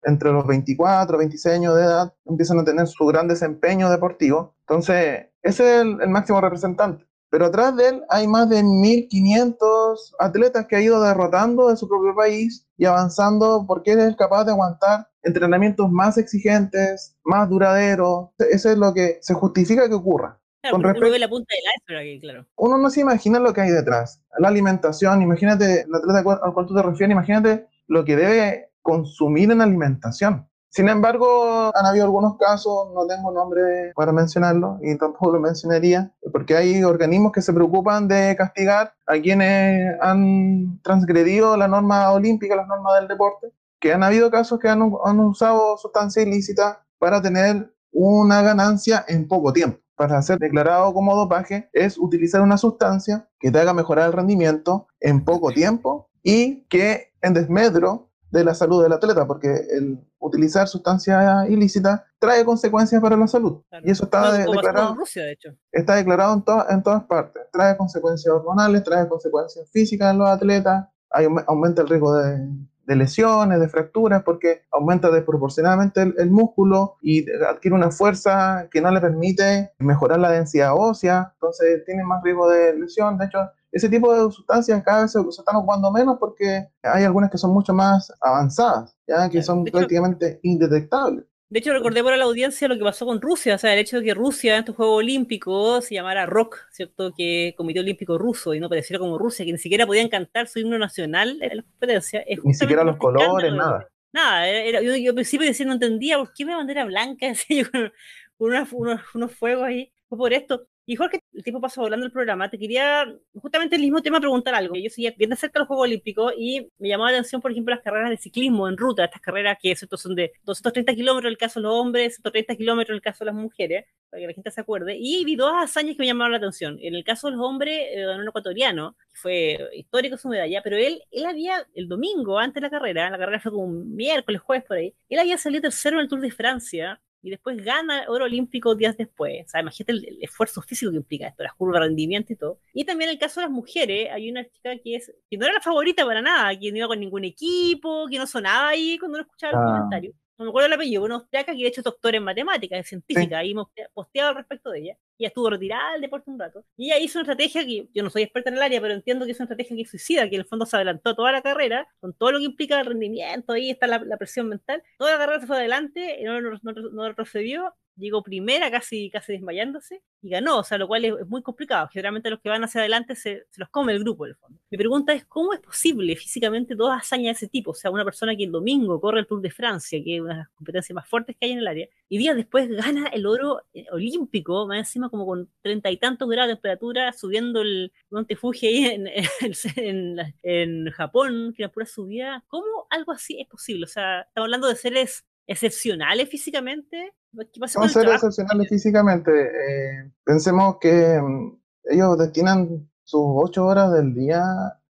entre 0.04 0.32
los 0.32 0.46
24, 0.46 1.18
26 1.18 1.54
años 1.54 1.76
de 1.76 1.82
edad, 1.82 2.12
empiezan 2.24 2.58
a 2.58 2.64
tener 2.64 2.86
su 2.86 3.04
gran 3.06 3.28
desempeño 3.28 3.90
deportivo. 3.90 4.54
Entonces, 4.60 5.26
ese 5.42 5.76
es 5.76 5.82
el, 5.82 6.08
máximo 6.08 6.40
representante. 6.40 7.06
Pero 7.30 7.46
atrás 7.46 7.74
de 7.76 7.88
él 7.88 8.02
hay 8.10 8.26
más 8.26 8.48
de 8.48 8.62
1.500 8.62 10.14
atletas 10.18 10.66
que 10.66 10.76
ha 10.76 10.82
ido 10.82 11.02
derrotando 11.02 11.68
de 11.68 11.76
su 11.76 11.88
propio 11.88 12.14
país 12.14 12.66
y 12.76 12.84
avanzando 12.84 13.64
porque 13.66 13.92
él 13.92 14.00
es 14.00 14.16
capaz 14.16 14.44
de 14.44 14.50
aguantar 14.50 15.08
entrenamientos 15.22 15.90
más 15.90 16.18
exigentes, 16.18 17.16
más 17.24 17.48
duraderos. 17.48 18.30
Eso 18.38 18.70
es 18.70 18.76
lo 18.76 18.92
que 18.92 19.18
se 19.22 19.32
justifica 19.32 19.88
que 19.88 19.94
ocurra. 19.94 20.41
Claro, 20.62 20.76
Con 20.76 20.80
uno 20.80 20.88
respecto- 20.92 21.12
ve 21.12 21.18
la 21.18 21.28
punta 21.28 21.54
del 21.54 21.64
iceberg 21.76 22.00
aquí, 22.00 22.20
claro. 22.20 22.46
uno 22.56 22.78
no 22.78 22.90
se 22.90 23.00
imagina 23.00 23.38
lo 23.40 23.52
que 23.52 23.60
hay 23.62 23.70
detrás. 23.70 24.22
La 24.38 24.48
alimentación, 24.48 25.20
imagínate, 25.22 25.82
el 25.82 25.94
atleta 25.94 26.40
al 26.42 26.54
cual 26.54 26.66
tú 26.66 26.74
te 26.74 26.82
refieres, 26.82 27.12
imagínate 27.12 27.66
lo 27.88 28.04
que 28.04 28.16
debe 28.16 28.70
consumir 28.80 29.50
en 29.50 29.60
alimentación. 29.60 30.48
Sin 30.70 30.88
embargo, 30.88 31.70
han 31.76 31.84
habido 31.84 32.06
algunos 32.06 32.38
casos, 32.38 32.88
no 32.94 33.06
tengo 33.06 33.30
nombre 33.30 33.92
para 33.94 34.10
mencionarlo 34.10 34.78
y 34.82 34.96
tampoco 34.96 35.32
lo 35.32 35.38
mencionaría, 35.40 36.10
porque 36.32 36.56
hay 36.56 36.82
organismos 36.82 37.32
que 37.32 37.42
se 37.42 37.52
preocupan 37.52 38.08
de 38.08 38.34
castigar 38.38 38.94
a 39.06 39.20
quienes 39.20 40.00
han 40.00 40.80
transgredido 40.82 41.58
la 41.58 41.68
norma 41.68 42.10
olímpica, 42.10 42.56
las 42.56 42.66
normas 42.68 43.00
del 43.00 43.08
deporte, 43.08 43.48
que 43.80 43.92
han 43.92 44.02
habido 44.02 44.30
casos 44.30 44.58
que 44.58 44.68
han, 44.68 44.80
han 45.04 45.20
usado 45.20 45.76
sustancias 45.76 46.26
ilícitas 46.26 46.78
para 46.98 47.20
tener 47.20 47.70
una 47.90 48.40
ganancia 48.40 49.04
en 49.08 49.28
poco 49.28 49.52
tiempo. 49.52 49.78
Para 50.02 50.20
ser 50.20 50.40
declarado 50.40 50.92
como 50.92 51.14
dopaje 51.14 51.70
es 51.72 51.96
utilizar 51.96 52.40
una 52.42 52.58
sustancia 52.58 53.28
que 53.38 53.52
te 53.52 53.60
haga 53.60 53.72
mejorar 53.72 54.06
el 54.08 54.12
rendimiento 54.12 54.88
en 54.98 55.24
poco 55.24 55.52
tiempo 55.52 56.08
y 56.24 56.64
que 56.64 57.12
en 57.22 57.34
desmedro 57.34 58.08
de 58.32 58.42
la 58.42 58.52
salud 58.52 58.82
del 58.82 58.92
atleta, 58.94 59.28
porque 59.28 59.54
el 59.70 60.00
utilizar 60.18 60.66
sustancias 60.66 61.48
ilícitas 61.48 62.00
trae 62.18 62.44
consecuencias 62.44 63.00
para 63.00 63.16
la 63.16 63.28
salud. 63.28 63.62
Claro. 63.68 63.86
Y 63.86 63.90
eso 63.92 64.02
está 64.04 64.32
de- 64.32 64.38
declarado 64.38 64.88
con 64.88 64.98
Rusia, 64.98 65.22
de 65.22 65.32
hecho. 65.34 65.50
está 65.70 65.94
declarado 65.94 66.34
en, 66.34 66.42
to- 66.42 66.68
en 66.68 66.82
todas 66.82 67.04
partes. 67.04 67.44
Trae 67.52 67.76
consecuencias 67.76 68.34
hormonales, 68.34 68.82
trae 68.82 69.06
consecuencias 69.08 69.70
físicas 69.70 70.10
en 70.12 70.18
los 70.18 70.28
atletas, 70.28 70.88
hay, 71.10 71.26
aume- 71.26 71.44
aumenta 71.46 71.82
el 71.82 71.88
riesgo 71.88 72.12
de, 72.16 72.48
de 72.86 72.96
lesiones, 72.96 73.60
de 73.60 73.68
fracturas, 73.68 74.22
porque 74.24 74.62
aumenta 74.72 75.10
desproporcionadamente 75.10 76.02
el, 76.02 76.14
el 76.18 76.30
músculo 76.30 76.96
y 77.00 77.24
adquiere 77.42 77.74
una 77.76 77.90
fuerza 77.90 78.68
que 78.70 78.80
no 78.80 78.90
le 78.90 79.00
permite 79.00 79.72
mejorar 79.78 80.18
la 80.20 80.30
densidad 80.30 80.72
ósea, 80.76 81.30
entonces 81.34 81.84
tiene 81.84 82.04
más 82.04 82.22
riesgo 82.22 82.48
de 82.48 82.76
lesión. 82.78 83.18
De 83.18 83.26
hecho, 83.26 83.38
ese 83.70 83.88
tipo 83.88 84.12
de 84.12 84.30
sustancias 84.32 84.82
cada 84.84 85.02
vez 85.02 85.12
se, 85.12 85.22
se 85.22 85.40
están 85.40 85.56
ocupando 85.56 85.90
menos 85.90 86.18
porque 86.18 86.68
hay 86.82 87.04
algunas 87.04 87.30
que 87.30 87.38
son 87.38 87.52
mucho 87.52 87.72
más 87.72 88.12
avanzadas, 88.20 88.94
ya 89.06 89.30
que 89.30 89.42
son 89.42 89.62
hecho- 89.66 89.72
prácticamente 89.78 90.40
indetectables. 90.42 91.24
De 91.52 91.58
hecho, 91.58 91.72
recordé 91.74 92.02
para 92.02 92.16
la 92.16 92.24
audiencia 92.24 92.66
lo 92.66 92.78
que 92.78 92.82
pasó 92.82 93.04
con 93.04 93.20
Rusia, 93.20 93.56
o 93.56 93.58
sea, 93.58 93.74
el 93.74 93.78
hecho 93.80 93.98
de 93.98 94.04
que 94.06 94.14
Rusia 94.14 94.54
en 94.54 94.60
estos 94.60 94.74
Juegos 94.74 94.98
Olímpicos 95.00 95.84
se 95.84 95.94
llamara 95.94 96.24
ROC, 96.24 96.56
¿cierto? 96.70 97.12
Que 97.14 97.52
Comité 97.58 97.80
Olímpico 97.80 98.16
Ruso 98.16 98.54
y 98.54 98.60
no 98.60 98.70
pareciera 98.70 98.98
como 98.98 99.18
Rusia, 99.18 99.44
que 99.44 99.52
ni 99.52 99.58
siquiera 99.58 99.86
podían 99.86 100.08
cantar 100.08 100.48
su 100.48 100.60
himno 100.60 100.78
nacional 100.78 101.36
en 101.42 101.58
las 101.58 101.66
competencias. 101.66 102.24
Ni 102.42 102.54
siquiera 102.54 102.84
los 102.84 102.96
colores, 102.96 103.52
nada. 103.52 103.88
Nada, 104.14 104.48
era- 104.48 104.60
era- 104.64 104.80
yo, 104.82 104.96
yo 104.96 105.10
al 105.10 105.14
principio 105.14 105.46
decía, 105.46 105.66
no 105.66 105.74
entendía 105.74 106.16
por 106.18 106.32
qué 106.32 106.46
me 106.46 106.54
bandera 106.54 106.86
blanca, 106.86 107.32
yo, 107.50 107.70
con, 107.70 107.92
con 108.38 108.48
unas- 108.50 108.72
unos, 108.72 109.00
unos 109.14 109.32
fuegos 109.32 109.64
ahí, 109.64 109.92
fue 110.08 110.16
por 110.16 110.32
esto. 110.32 110.66
Y 110.84 110.96
Jorge, 110.96 111.22
el 111.32 111.44
tiempo 111.44 111.60
pasa 111.60 111.80
volando 111.80 112.04
el 112.06 112.12
programa, 112.12 112.50
te 112.50 112.58
quería 112.58 113.06
justamente 113.40 113.76
el 113.76 113.82
mismo 113.82 114.02
tema 114.02 114.18
preguntar 114.18 114.52
algo. 114.54 114.74
Yo 114.74 114.90
seguía 114.90 115.14
bien 115.16 115.30
de 115.30 115.36
cerca 115.36 115.60
los 115.60 115.68
Juegos 115.68 115.84
Olímpicos 115.84 116.32
y 116.36 116.68
me 116.78 116.88
llamó 116.88 117.04
la 117.04 117.12
atención, 117.12 117.40
por 117.40 117.52
ejemplo, 117.52 117.72
las 117.72 117.84
carreras 117.84 118.10
de 118.10 118.16
ciclismo 118.16 118.68
en 118.68 118.76
ruta, 118.76 119.04
estas 119.04 119.20
carreras 119.20 119.58
que 119.60 119.76
¿cierto? 119.76 119.96
son 119.96 120.16
de 120.16 120.32
230 120.42 120.92
kilómetros 120.94 121.28
en 121.28 121.32
el 121.32 121.38
caso 121.38 121.60
de 121.60 121.64
los 121.64 121.74
hombres, 121.74 122.16
130 122.16 122.56
kilómetros 122.56 122.94
en 122.94 122.96
el 122.96 123.02
caso 123.02 123.24
de 123.24 123.30
las 123.30 123.40
mujeres, 123.40 123.84
para 124.10 124.22
que 124.22 124.26
la 124.26 124.32
gente 124.32 124.50
se 124.50 124.60
acuerde. 124.60 124.96
Y 124.98 125.24
vi 125.24 125.36
dos 125.36 125.52
hazañas 125.54 125.94
que 125.94 126.02
me 126.02 126.06
llamaron 126.06 126.32
la 126.32 126.38
atención. 126.38 126.76
En 126.80 126.96
el 126.96 127.04
caso 127.04 127.28
de 127.30 127.36
los 127.36 127.46
hombres, 127.46 127.78
eh, 127.92 128.04
ganó 128.04 128.20
un 128.20 128.28
ecuatoriano, 128.28 128.96
que 129.12 129.20
fue 129.20 129.68
histórico 129.74 130.16
su 130.16 130.28
medalla, 130.28 130.62
pero 130.64 130.76
él, 130.76 131.00
él 131.12 131.26
había, 131.26 131.64
el 131.74 131.86
domingo, 131.86 132.40
antes 132.40 132.56
de 132.56 132.62
la 132.62 132.70
carrera, 132.70 133.08
la 133.08 133.18
carrera 133.18 133.38
fue 133.38 133.52
como 133.52 133.64
un 133.64 133.94
miércoles, 133.94 134.40
jueves 134.40 134.64
por 134.66 134.78
ahí, 134.78 134.92
él 135.08 135.20
había 135.20 135.38
salido 135.38 135.62
tercero 135.62 135.98
en 135.98 136.02
el 136.02 136.08
Tour 136.08 136.20
de 136.20 136.32
Francia 136.32 137.00
y 137.22 137.30
después 137.30 137.56
gana 137.64 138.04
oro 138.08 138.24
olímpico 138.24 138.74
días 138.74 138.96
después. 138.96 139.46
O 139.46 139.48
sea, 139.48 139.60
imagínate 139.60 139.92
el, 139.92 140.04
el 140.08 140.18
esfuerzo 140.22 140.60
físico 140.62 140.90
que 140.90 140.96
implica 140.98 141.28
esto, 141.28 141.42
las 141.44 141.54
curvas 141.54 141.80
de 141.80 141.86
rendimiento 141.86 142.32
y 142.32 142.36
todo. 142.36 142.58
Y 142.74 142.84
también 142.84 143.10
el 143.10 143.18
caso 143.18 143.40
de 143.40 143.46
las 143.46 143.52
mujeres, 143.52 144.10
hay 144.12 144.30
una 144.30 144.44
chica 144.48 144.76
que 144.78 144.96
es 144.96 145.12
que 145.30 145.36
no 145.36 145.44
era 145.46 145.54
la 145.54 145.60
favorita 145.60 146.04
para 146.04 146.20
nada, 146.22 146.58
que 146.58 146.70
no 146.72 146.78
iba 146.78 146.88
con 146.88 147.00
ningún 147.00 147.24
equipo, 147.24 148.06
que 148.10 148.18
no 148.18 148.26
sonaba 148.26 148.68
ahí 148.70 148.98
cuando 148.98 149.16
uno 149.18 149.22
escuchaba 149.24 149.52
los 149.52 149.62
Ah. 149.62 149.74
comentarios. 149.76 150.14
No 150.38 150.46
me 150.46 150.48
acuerdo 150.48 150.66
el 150.66 150.72
apellido, 150.72 151.04
una 151.04 151.16
austriaca 151.16 151.52
que 151.52 151.62
de 151.62 151.68
hecho 151.68 151.80
es 151.80 151.84
doctora 151.84 152.16
en 152.16 152.24
matemáticas, 152.24 152.80
es 152.80 152.88
científica, 152.88 153.38
ahí 153.38 153.50
hemos 153.52 153.68
posteado 153.92 154.30
al 154.30 154.36
respecto 154.36 154.70
de 154.70 154.80
ella. 154.80 154.98
Ella 155.18 155.28
estuvo 155.28 155.50
retirada 155.50 155.92
del 155.92 156.00
deporte 156.00 156.30
un 156.30 156.38
rato. 156.38 156.64
Y 156.76 156.86
ella 156.86 156.98
hizo 156.98 157.18
una 157.18 157.30
estrategia 157.30 157.64
que 157.64 157.88
yo 157.92 158.02
no 158.02 158.10
soy 158.10 158.22
experta 158.22 158.50
en 158.50 158.56
el 158.56 158.62
área, 158.62 158.80
pero 158.80 158.94
entiendo 158.94 159.24
que 159.24 159.32
es 159.32 159.38
una 159.38 159.44
estrategia 159.44 159.76
que 159.76 159.82
es 159.82 159.90
suicida, 159.90 160.28
que 160.28 160.36
en 160.36 160.40
el 160.40 160.48
fondo 160.48 160.66
se 160.66 160.76
adelantó 160.76 161.14
toda 161.14 161.32
la 161.32 161.42
carrera, 161.42 161.86
con 162.00 162.14
todo 162.14 162.32
lo 162.32 162.38
que 162.38 162.44
implica 162.44 162.80
el 162.80 162.86
rendimiento, 162.86 163.52
ahí 163.52 163.70
está 163.70 163.86
la, 163.86 163.98
la 163.98 164.16
presión 164.16 164.48
mental. 164.48 164.82
Toda 164.98 165.12
la 165.12 165.18
carrera 165.18 165.40
se 165.40 165.46
fue 165.46 165.56
adelante, 165.56 166.18
y 166.20 166.24
no, 166.24 166.40
no, 166.40 166.58
no, 166.62 166.72
no 166.72 167.08
retrocedió, 167.08 167.74
llegó 167.96 168.22
primera, 168.22 168.70
casi, 168.70 169.10
casi 169.10 169.32
desmayándose, 169.32 170.02
y 170.22 170.30
ganó, 170.30 170.58
o 170.58 170.64
sea, 170.64 170.78
lo 170.78 170.86
cual 170.86 171.04
es, 171.04 171.26
muy 171.26 171.42
complicado. 171.42 171.88
Generalmente 171.92 172.30
los 172.30 172.40
que 172.40 172.48
van 172.48 172.64
hacia 172.64 172.80
adelante 172.80 173.16
se, 173.16 173.46
se 173.50 173.60
los 173.60 173.68
come 173.68 173.92
el 173.92 174.00
grupo, 174.00 174.24
en 174.24 174.30
el 174.30 174.36
fondo. 174.36 174.58
Mi 174.70 174.78
pregunta 174.78 175.12
es, 175.12 175.24
¿cómo 175.24 175.52
es 175.52 175.60
posible 175.60 176.14
físicamente 176.16 176.76
todas 176.76 177.00
hazañas 177.00 177.40
de 177.40 177.46
ese 177.46 177.48
tipo? 177.48 177.72
O 177.72 177.74
sea, 177.74 177.90
una 177.90 178.04
persona 178.04 178.36
que 178.36 178.44
el 178.44 178.52
domingo 178.52 179.00
corre 179.00 179.20
el 179.20 179.26
Tour 179.26 179.40
de 179.40 179.50
Francia, 179.50 180.00
que 180.02 180.16
es 180.16 180.20
una 180.20 180.34
de 180.34 180.38
las 180.40 180.48
competencias 180.50 180.94
más 180.94 181.08
fuertes 181.08 181.36
que 181.38 181.46
hay 181.46 181.52
en 181.52 181.58
el 181.58 181.66
área, 181.66 181.88
y 182.08 182.18
días 182.18 182.36
después 182.36 182.68
gana 182.68 183.08
el 183.08 183.26
oro 183.26 183.62
eh, 183.74 183.84
olímpico, 183.90 184.66
más 184.66 184.78
encima 184.78 185.10
como 185.10 185.26
con 185.26 185.50
treinta 185.60 185.90
y 185.90 185.96
tantos 185.96 186.28
grados 186.28 186.48
de 186.48 186.54
temperatura, 186.54 187.12
subiendo 187.12 187.62
el 187.62 187.92
Monte 188.10 188.36
Fuji 188.36 188.66
ahí 188.66 188.84
en, 188.86 189.06
en, 189.08 189.22
en, 189.76 190.34
en 190.42 190.90
Japón, 190.92 191.52
que 191.56 191.64
era 191.64 191.72
pura 191.72 191.86
subida. 191.86 192.44
¿Cómo 192.48 192.86
algo 192.90 193.12
así 193.12 193.40
es 193.40 193.48
posible? 193.48 193.84
O 193.84 193.88
sea, 193.88 194.22
estamos 194.22 194.46
hablando 194.46 194.68
de 194.68 194.76
seres 194.76 195.24
excepcionales 195.46 196.28
físicamente. 196.28 197.12
¿Qué 197.52 197.60
pasa 197.60 197.80
trabajo? 197.80 198.26
excepcionales 198.26 198.68
físicamente. 198.68 199.30
eh, 199.30 200.12
pensemos 200.24 200.76
que 200.80 201.20
mm, 201.20 201.58
ellos 201.84 202.18
destinan 202.18 202.88
sus 203.04 203.22
ocho 203.24 203.66
horas 203.66 203.92
del 203.92 204.14
día, 204.14 204.44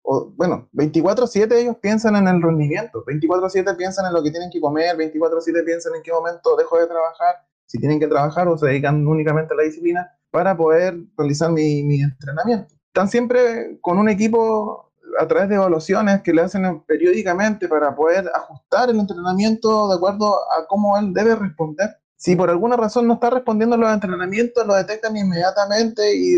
o 0.03 0.31
bueno, 0.37 0.69
24/7 0.73 1.57
ellos 1.57 1.77
piensan 1.81 2.17
en 2.17 2.29
el 2.29 2.43
rendimiento, 2.43 3.05
24/7 3.05 3.77
piensan 3.77 4.07
en 4.07 4.13
lo 4.13 4.23
que 4.23 4.31
tienen 4.31 4.51
que 4.51 4.61
comer, 4.61 4.97
24/7 4.97 5.65
piensan 5.65 5.95
en 5.97 6.03
qué 6.03 6.13
momento 6.13 6.57
dejo 6.57 6.79
de 6.79 6.87
trabajar, 6.87 7.37
si 7.67 7.79
tienen 7.79 7.99
que 7.99 8.09
trabajar 8.09 8.49
o 8.49 8.59
se 8.59 8.67
dedican 8.67 9.07
únicamente 9.07 9.55
a 9.55 9.57
la 9.57 9.63
disciplina 9.63 10.11
para 10.31 10.57
poder 10.57 10.97
realizar 11.17 11.51
mi, 11.51 11.83
mi 11.85 12.03
entrenamiento. 12.03 12.75
Están 12.89 13.09
siempre 13.09 13.79
con 13.81 13.99
un 13.99 14.09
equipo 14.09 14.84
a 15.19 15.27
través 15.29 15.49
de 15.49 15.57
evaluaciones 15.57 16.23
que 16.23 16.33
le 16.33 16.43
hacen 16.43 16.83
periódicamente 16.87 17.69
para 17.69 17.95
poder 17.95 18.31
ajustar 18.35 18.91
el 18.91 18.99
entrenamiento 19.01 19.89
de 19.89 19.97
acuerdo 19.97 20.35
a 20.35 20.67
cómo 20.67 20.99
él 20.99 21.13
debe 21.13 21.35
responder. 21.37 21.91
Si 22.17 22.37
por 22.37 22.51
alguna 22.51 22.77
razón 22.77 23.07
no 23.07 23.15
está 23.15 23.31
respondiendo 23.31 23.75
a 23.75 23.79
los 23.79 23.93
entrenamientos, 23.93 24.67
lo 24.67 24.75
detectan 24.75 25.17
inmediatamente 25.17 26.15
y 26.17 26.37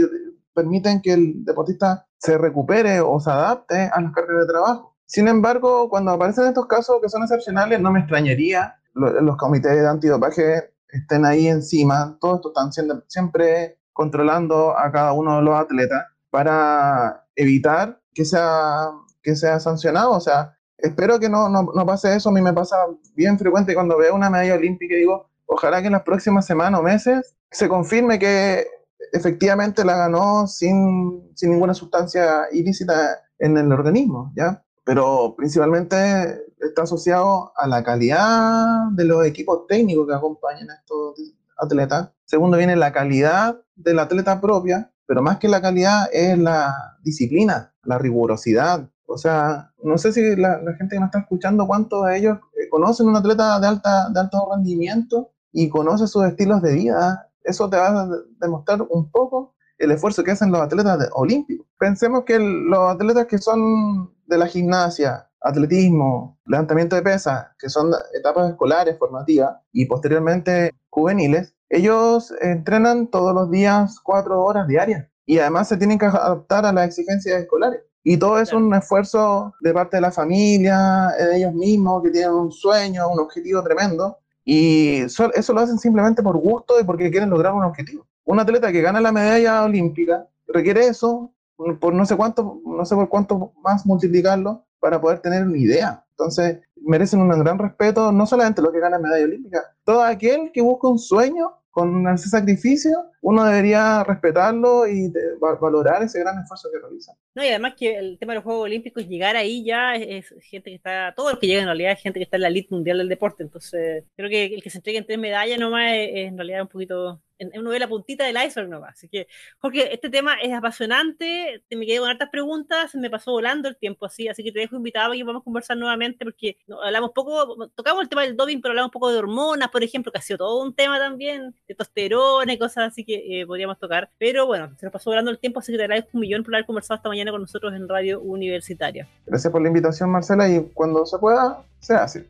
permiten 0.54 1.00
que 1.02 1.12
el 1.12 1.44
deportista 1.44 2.06
se 2.18 2.38
recupere 2.38 3.00
o 3.00 3.20
se 3.20 3.30
adapte 3.30 3.90
a 3.92 4.00
las 4.00 4.12
cargas 4.12 4.40
de 4.40 4.46
trabajo. 4.46 4.96
Sin 5.04 5.28
embargo, 5.28 5.88
cuando 5.88 6.10
aparecen 6.12 6.46
estos 6.46 6.66
casos 6.66 6.96
que 7.00 7.08
son 7.08 7.22
excepcionales, 7.22 7.80
no 7.80 7.92
me 7.92 8.00
extrañaría 8.00 8.74
lo- 8.94 9.20
los 9.20 9.36
comités 9.36 9.72
de 9.72 9.86
antidopaje 9.86 10.72
estén 10.88 11.24
ahí 11.26 11.48
encima, 11.48 12.16
todos 12.20 12.36
estos 12.36 12.50
están 12.52 12.72
siendo, 12.72 13.02
siempre 13.06 13.78
controlando 13.92 14.76
a 14.76 14.90
cada 14.90 15.12
uno 15.12 15.36
de 15.36 15.42
los 15.42 15.54
atletas 15.60 16.04
para 16.30 17.24
evitar 17.34 18.00
que 18.16 18.24
sea, 18.24 18.90
que 19.22 19.36
sea 19.36 19.60
sancionado. 19.60 20.12
O 20.12 20.20
sea, 20.20 20.56
espero 20.78 21.20
que 21.20 21.28
no, 21.28 21.50
no, 21.50 21.70
no 21.74 21.86
pase 21.86 22.16
eso. 22.16 22.30
A 22.30 22.32
mí 22.32 22.40
me 22.40 22.54
pasa 22.54 22.76
bien 23.14 23.38
frecuente 23.38 23.74
cuando 23.74 23.98
veo 23.98 24.14
una 24.14 24.30
medalla 24.30 24.54
olímpica 24.54 24.94
y 24.94 25.00
digo, 25.00 25.28
ojalá 25.44 25.82
que 25.82 25.88
en 25.88 25.92
las 25.92 26.02
próximas 26.02 26.46
semanas 26.46 26.80
o 26.80 26.82
meses 26.82 27.36
se 27.50 27.68
confirme 27.68 28.18
que 28.18 28.66
efectivamente 29.12 29.84
la 29.84 29.96
ganó 29.96 30.46
sin, 30.46 31.30
sin 31.34 31.50
ninguna 31.50 31.74
sustancia 31.74 32.46
ilícita 32.52 33.20
en 33.38 33.58
el 33.58 33.70
organismo, 33.70 34.32
¿ya? 34.34 34.64
Pero 34.84 35.34
principalmente 35.36 36.42
está 36.58 36.82
asociado 36.82 37.52
a 37.54 37.68
la 37.68 37.84
calidad 37.84 38.90
de 38.92 39.04
los 39.04 39.26
equipos 39.26 39.66
técnicos 39.66 40.06
que 40.08 40.14
acompañan 40.14 40.70
a 40.70 40.74
estos 40.76 41.34
atletas. 41.58 42.10
Segundo 42.24 42.56
viene 42.56 42.76
la 42.76 42.92
calidad 42.92 43.60
del 43.74 43.98
atleta 43.98 44.40
propia, 44.40 44.90
pero 45.06 45.22
más 45.22 45.38
que 45.38 45.48
la 45.48 45.60
calidad 45.60 46.08
es 46.12 46.38
la 46.38 46.74
disciplina, 47.02 47.72
la 47.84 47.98
rigurosidad. 47.98 48.88
O 49.06 49.16
sea, 49.18 49.72
no 49.82 49.98
sé 49.98 50.12
si 50.12 50.34
la, 50.36 50.60
la 50.62 50.74
gente 50.74 50.96
que 50.96 51.00
nos 51.00 51.08
está 51.08 51.20
escuchando, 51.20 51.66
cuántos 51.66 52.06
de 52.06 52.18
ellos 52.18 52.38
eh, 52.60 52.68
conocen 52.68 53.06
un 53.08 53.16
atleta 53.16 53.60
de, 53.60 53.66
alta, 53.68 54.08
de 54.10 54.20
alto 54.20 54.48
rendimiento 54.52 55.30
y 55.52 55.68
conoce 55.68 56.06
sus 56.08 56.24
estilos 56.24 56.60
de 56.62 56.74
vida. 56.74 57.30
Eso 57.44 57.70
te 57.70 57.76
va 57.76 58.02
a 58.02 58.08
demostrar 58.40 58.82
un 58.90 59.10
poco 59.10 59.54
el 59.78 59.92
esfuerzo 59.92 60.24
que 60.24 60.32
hacen 60.32 60.50
los 60.50 60.60
atletas 60.60 61.08
olímpicos. 61.12 61.66
Pensemos 61.78 62.24
que 62.24 62.34
el- 62.36 62.64
los 62.64 62.90
atletas 62.94 63.26
que 63.26 63.38
son 63.38 64.12
de 64.26 64.38
la 64.38 64.46
gimnasia, 64.46 65.30
atletismo, 65.40 66.40
levantamiento 66.46 66.96
de 66.96 67.02
pesas, 67.02 67.46
que 67.58 67.68
son 67.68 67.92
etapas 68.18 68.50
escolares, 68.50 68.98
formativas 68.98 69.56
y 69.72 69.84
posteriormente 69.86 70.72
juveniles, 70.96 71.54
ellos 71.68 72.32
entrenan 72.40 73.08
todos 73.08 73.34
los 73.34 73.50
días 73.50 74.00
cuatro 74.02 74.42
horas 74.42 74.66
diarias 74.66 75.06
y 75.26 75.38
además 75.38 75.68
se 75.68 75.76
tienen 75.76 75.98
que 75.98 76.06
adaptar 76.06 76.64
a 76.64 76.72
las 76.72 76.86
exigencias 76.86 77.40
escolares. 77.42 77.80
Y 78.02 78.16
todo 78.16 78.40
es 78.40 78.52
un 78.52 78.72
esfuerzo 78.74 79.52
de 79.60 79.72
parte 79.74 79.96
de 79.96 80.00
la 80.00 80.12
familia, 80.12 81.10
de 81.18 81.38
ellos 81.38 81.52
mismos, 81.52 82.02
que 82.02 82.10
tienen 82.10 82.30
un 82.32 82.52
sueño, 82.52 83.08
un 83.10 83.18
objetivo 83.20 83.62
tremendo. 83.64 84.18
Y 84.44 85.08
so- 85.08 85.32
eso 85.34 85.52
lo 85.52 85.60
hacen 85.60 85.78
simplemente 85.78 86.22
por 86.22 86.36
gusto 86.38 86.80
y 86.80 86.84
porque 86.84 87.10
quieren 87.10 87.30
lograr 87.30 87.52
un 87.52 87.64
objetivo. 87.64 88.06
un 88.24 88.40
atleta 88.40 88.72
que 88.72 88.82
gana 88.82 89.00
la 89.00 89.12
medalla 89.12 89.62
olímpica 89.64 90.26
requiere 90.48 90.86
eso 90.88 91.32
por 91.80 91.94
no 91.94 92.04
sé 92.04 92.16
cuánto, 92.16 92.60
no 92.66 92.84
sé 92.84 92.94
por 92.96 93.08
cuánto 93.08 93.52
más 93.62 93.86
multiplicarlo 93.86 94.65
para 94.86 95.00
poder 95.00 95.18
tener 95.18 95.42
una 95.42 95.58
idea. 95.58 96.04
Entonces, 96.10 96.60
merecen 96.76 97.20
un 97.20 97.28
gran 97.28 97.58
respeto, 97.58 98.12
no 98.12 98.24
solamente 98.24 98.62
los 98.62 98.70
que 98.72 98.78
ganan 98.78 99.02
medalla 99.02 99.24
olímpica, 99.24 99.60
todo 99.82 100.04
aquel 100.04 100.52
que 100.52 100.62
busca 100.62 100.86
un 100.86 101.00
sueño 101.00 101.54
con 101.72 102.06
ese 102.06 102.28
sacrificio, 102.28 102.92
uno 103.26 103.44
debería 103.44 104.04
respetarlo 104.04 104.86
y 104.86 105.12
valorar 105.60 106.00
ese 106.00 106.20
gran 106.20 106.38
esfuerzo 106.38 106.68
que 106.70 106.78
realiza. 106.78 107.12
No, 107.34 107.42
y 107.42 107.48
además 107.48 107.74
que 107.76 107.96
el 107.96 108.18
tema 108.20 108.32
de 108.32 108.36
los 108.36 108.44
Juegos 108.44 108.66
Olímpicos, 108.66 109.08
llegar 109.08 109.34
ahí 109.34 109.64
ya 109.64 109.96
es, 109.96 110.32
gente 110.42 110.70
que 110.70 110.76
está, 110.76 111.12
todos 111.12 111.32
los 111.32 111.40
que 111.40 111.48
llegan 111.48 111.62
en 111.62 111.68
realidad 111.70 111.90
es 111.90 112.00
gente 112.00 112.20
que 112.20 112.24
está 112.24 112.36
en 112.36 112.42
la 112.42 112.48
elite 112.48 112.72
mundial 112.72 112.98
del 112.98 113.08
deporte, 113.08 113.42
entonces 113.42 114.04
creo 114.14 114.30
que 114.30 114.44
el 114.44 114.62
que 114.62 114.70
se 114.70 114.78
entregue 114.78 114.98
en 114.98 115.06
tres 115.06 115.18
medallas 115.18 115.58
nomás 115.58 115.94
es, 115.94 116.08
es 116.10 116.28
en 116.28 116.36
realidad 116.36 116.62
un 116.62 116.68
poquito 116.68 117.20
uno 117.54 117.70
ve 117.70 117.78
la 117.78 117.88
puntita 117.88 118.24
del 118.24 118.36
iceberg 118.36 118.68
nomás. 118.68 118.94
Así 118.94 119.08
que, 119.08 119.26
Jorge, 119.58 119.92
este 119.92 120.10
tema 120.10 120.34
es 120.40 120.52
apasionante, 120.52 121.62
te 121.68 121.76
me 121.76 121.86
quedé 121.86 121.98
con 121.98 122.08
hartas 122.08 122.30
preguntas, 122.30 122.94
me 122.94 123.10
pasó 123.10 123.32
volando 123.32 123.68
el 123.68 123.76
tiempo 123.76 124.06
así, 124.06 124.28
así 124.28 124.42
que 124.42 124.52
te 124.52 124.60
dejo 124.60 124.76
invitado 124.76 125.14
y 125.14 125.22
vamos 125.22 125.42
a 125.42 125.44
conversar 125.44 125.76
nuevamente 125.76 126.24
porque 126.24 126.58
hablamos 126.82 127.10
poco, 127.12 127.68
tocamos 127.74 128.02
el 128.02 128.08
tema 128.08 128.22
del 128.22 128.36
doping, 128.36 128.60
pero 128.60 128.72
hablamos 128.72 128.88
un 128.88 128.92
poco 128.92 129.12
de 129.12 129.18
hormonas, 129.18 129.68
por 129.68 129.82
ejemplo, 129.82 130.12
que 130.12 130.18
ha 130.18 130.22
sido 130.22 130.38
todo 130.38 130.62
un 130.62 130.74
tema 130.74 130.98
también, 130.98 131.50
de 131.50 131.62
testosterona 131.66 132.52
y 132.52 132.58
cosas 132.58 132.92
así 132.92 133.04
que 133.04 133.15
eh, 133.26 133.46
podríamos 133.46 133.78
tocar. 133.78 134.10
Pero 134.18 134.46
bueno, 134.46 134.70
se 134.78 134.86
nos 134.86 134.92
pasó 134.92 135.10
volando 135.10 135.30
el 135.30 135.38
tiempo, 135.38 135.60
así 135.60 135.72
que 135.72 135.78
te 135.78 135.84
agradezco 135.84 136.10
un 136.14 136.20
millón 136.20 136.42
por 136.42 136.54
haber 136.54 136.66
conversado 136.66 136.96
esta 136.96 137.08
mañana 137.08 137.30
con 137.30 137.40
nosotros 137.40 137.74
en 137.74 137.88
Radio 137.88 138.20
Universitaria. 138.20 139.08
Gracias 139.26 139.52
por 139.52 139.62
la 139.62 139.68
invitación, 139.68 140.10
Marcela, 140.10 140.48
y 140.48 140.62
cuando 140.74 141.04
se 141.06 141.18
pueda, 141.18 141.62
se 141.80 141.94
hace. 141.94 142.28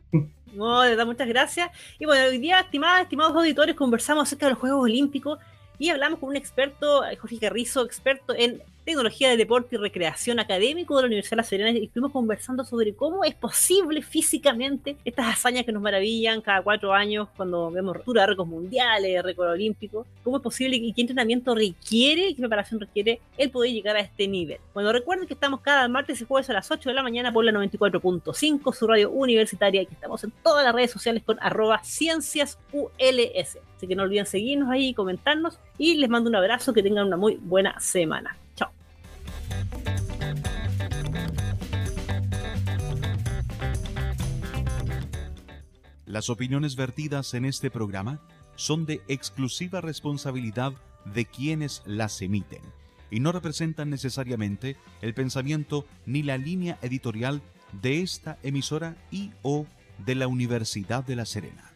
No, 0.53 0.81
de 0.81 0.91
verdad, 0.91 1.05
muchas 1.05 1.27
gracias. 1.27 1.69
Y 1.99 2.05
bueno, 2.05 2.29
hoy 2.29 2.37
día, 2.39 2.59
estimadas, 2.59 3.03
estimados 3.03 3.35
auditores, 3.35 3.75
conversamos 3.75 4.23
acerca 4.23 4.47
de 4.47 4.51
los 4.51 4.59
Juegos 4.59 4.83
Olímpicos 4.83 5.39
y 5.79 5.89
hablamos 5.89 6.19
con 6.19 6.29
un 6.29 6.35
experto, 6.35 7.03
Jorge 7.19 7.39
Carrizo, 7.39 7.85
experto 7.85 8.33
en 8.35 8.61
tecnología 8.87 9.29
de 9.29 9.35
deporte 9.35 9.75
y 9.75 9.77
recreación 9.77 10.39
académico 10.39 10.95
de 10.95 11.01
la 11.01 11.07
Universidad 11.07 11.31
de 11.31 11.35
La 11.35 11.43
Serena 11.43 11.71
y 11.71 11.83
estuvimos 11.83 12.13
conversando 12.13 12.63
sobre 12.63 12.93
cómo 12.93 13.25
es 13.25 13.35
posible 13.35 14.01
físicamente 14.01 14.95
estas 15.03 15.27
hazañas 15.27 15.65
que 15.65 15.73
nos 15.73 15.81
maravillan 15.81 16.39
cada 16.39 16.61
cuatro 16.61 16.93
años 16.93 17.27
cuando 17.35 17.69
vemos 17.69 17.97
de 17.97 18.25
récords 18.25 18.49
mundiales, 18.49 19.21
récord 19.23 19.49
olímpico, 19.49 20.07
cómo 20.23 20.37
es 20.37 20.43
posible 20.43 20.77
y 20.77 20.93
qué 20.93 21.01
entrenamiento 21.01 21.53
requiere, 21.53 22.33
qué 22.33 22.39
preparación 22.39 22.79
requiere 22.79 23.19
el 23.37 23.51
poder 23.51 23.73
llegar 23.73 23.97
a 23.97 23.99
este 23.99 24.25
nivel. 24.25 24.59
Bueno, 24.73 24.93
recuerden 24.93 25.27
que 25.27 25.33
estamos 25.33 25.59
cada 25.59 25.85
martes 25.89 26.21
y 26.21 26.25
jueves 26.25 26.49
a 26.49 26.53
las 26.53 26.71
8 26.71 26.87
de 26.87 26.95
la 26.95 27.03
mañana 27.03 27.33
por 27.33 27.43
la 27.43 27.51
94.5, 27.51 28.73
su 28.73 28.87
radio 28.87 29.11
universitaria, 29.11 29.81
y 29.81 29.85
que 29.85 29.95
estamos 29.95 30.23
en 30.23 30.31
todas 30.41 30.63
las 30.63 30.73
redes 30.73 30.91
sociales 30.91 31.23
con 31.23 31.37
arroba 31.41 31.81
cienciasuls. 31.83 33.66
Así 33.77 33.87
que 33.87 33.95
no 33.95 34.03
olviden 34.03 34.25
seguirnos 34.25 34.69
ahí, 34.69 34.93
comentarnos 34.95 35.59
y 35.77 35.95
les 35.95 36.09
mando 36.09 36.29
un 36.29 36.35
abrazo, 36.35 36.73
que 36.73 36.81
tengan 36.81 37.07
una 37.07 37.17
muy 37.17 37.35
buena 37.35 37.79
semana. 37.79 38.35
Las 46.07 46.29
opiniones 46.31 46.75
vertidas 46.75 47.35
en 47.35 47.45
este 47.45 47.69
programa 47.69 48.19
son 48.55 48.87
de 48.87 49.01
exclusiva 49.07 49.81
responsabilidad 49.81 50.73
de 51.13 51.25
quienes 51.25 51.83
las 51.85 52.21
emiten 52.23 52.61
y 53.11 53.19
no 53.19 53.31
representan 53.31 53.89
necesariamente 53.91 54.77
el 55.01 55.13
pensamiento 55.13 55.85
ni 56.05 56.23
la 56.23 56.37
línea 56.37 56.79
editorial 56.81 57.41
de 57.81 58.01
esta 58.01 58.39
emisora 58.41 58.95
y 59.11 59.31
o 59.43 59.67
de 60.05 60.15
la 60.15 60.27
Universidad 60.27 61.03
de 61.03 61.15
La 61.15 61.25
Serena. 61.25 61.71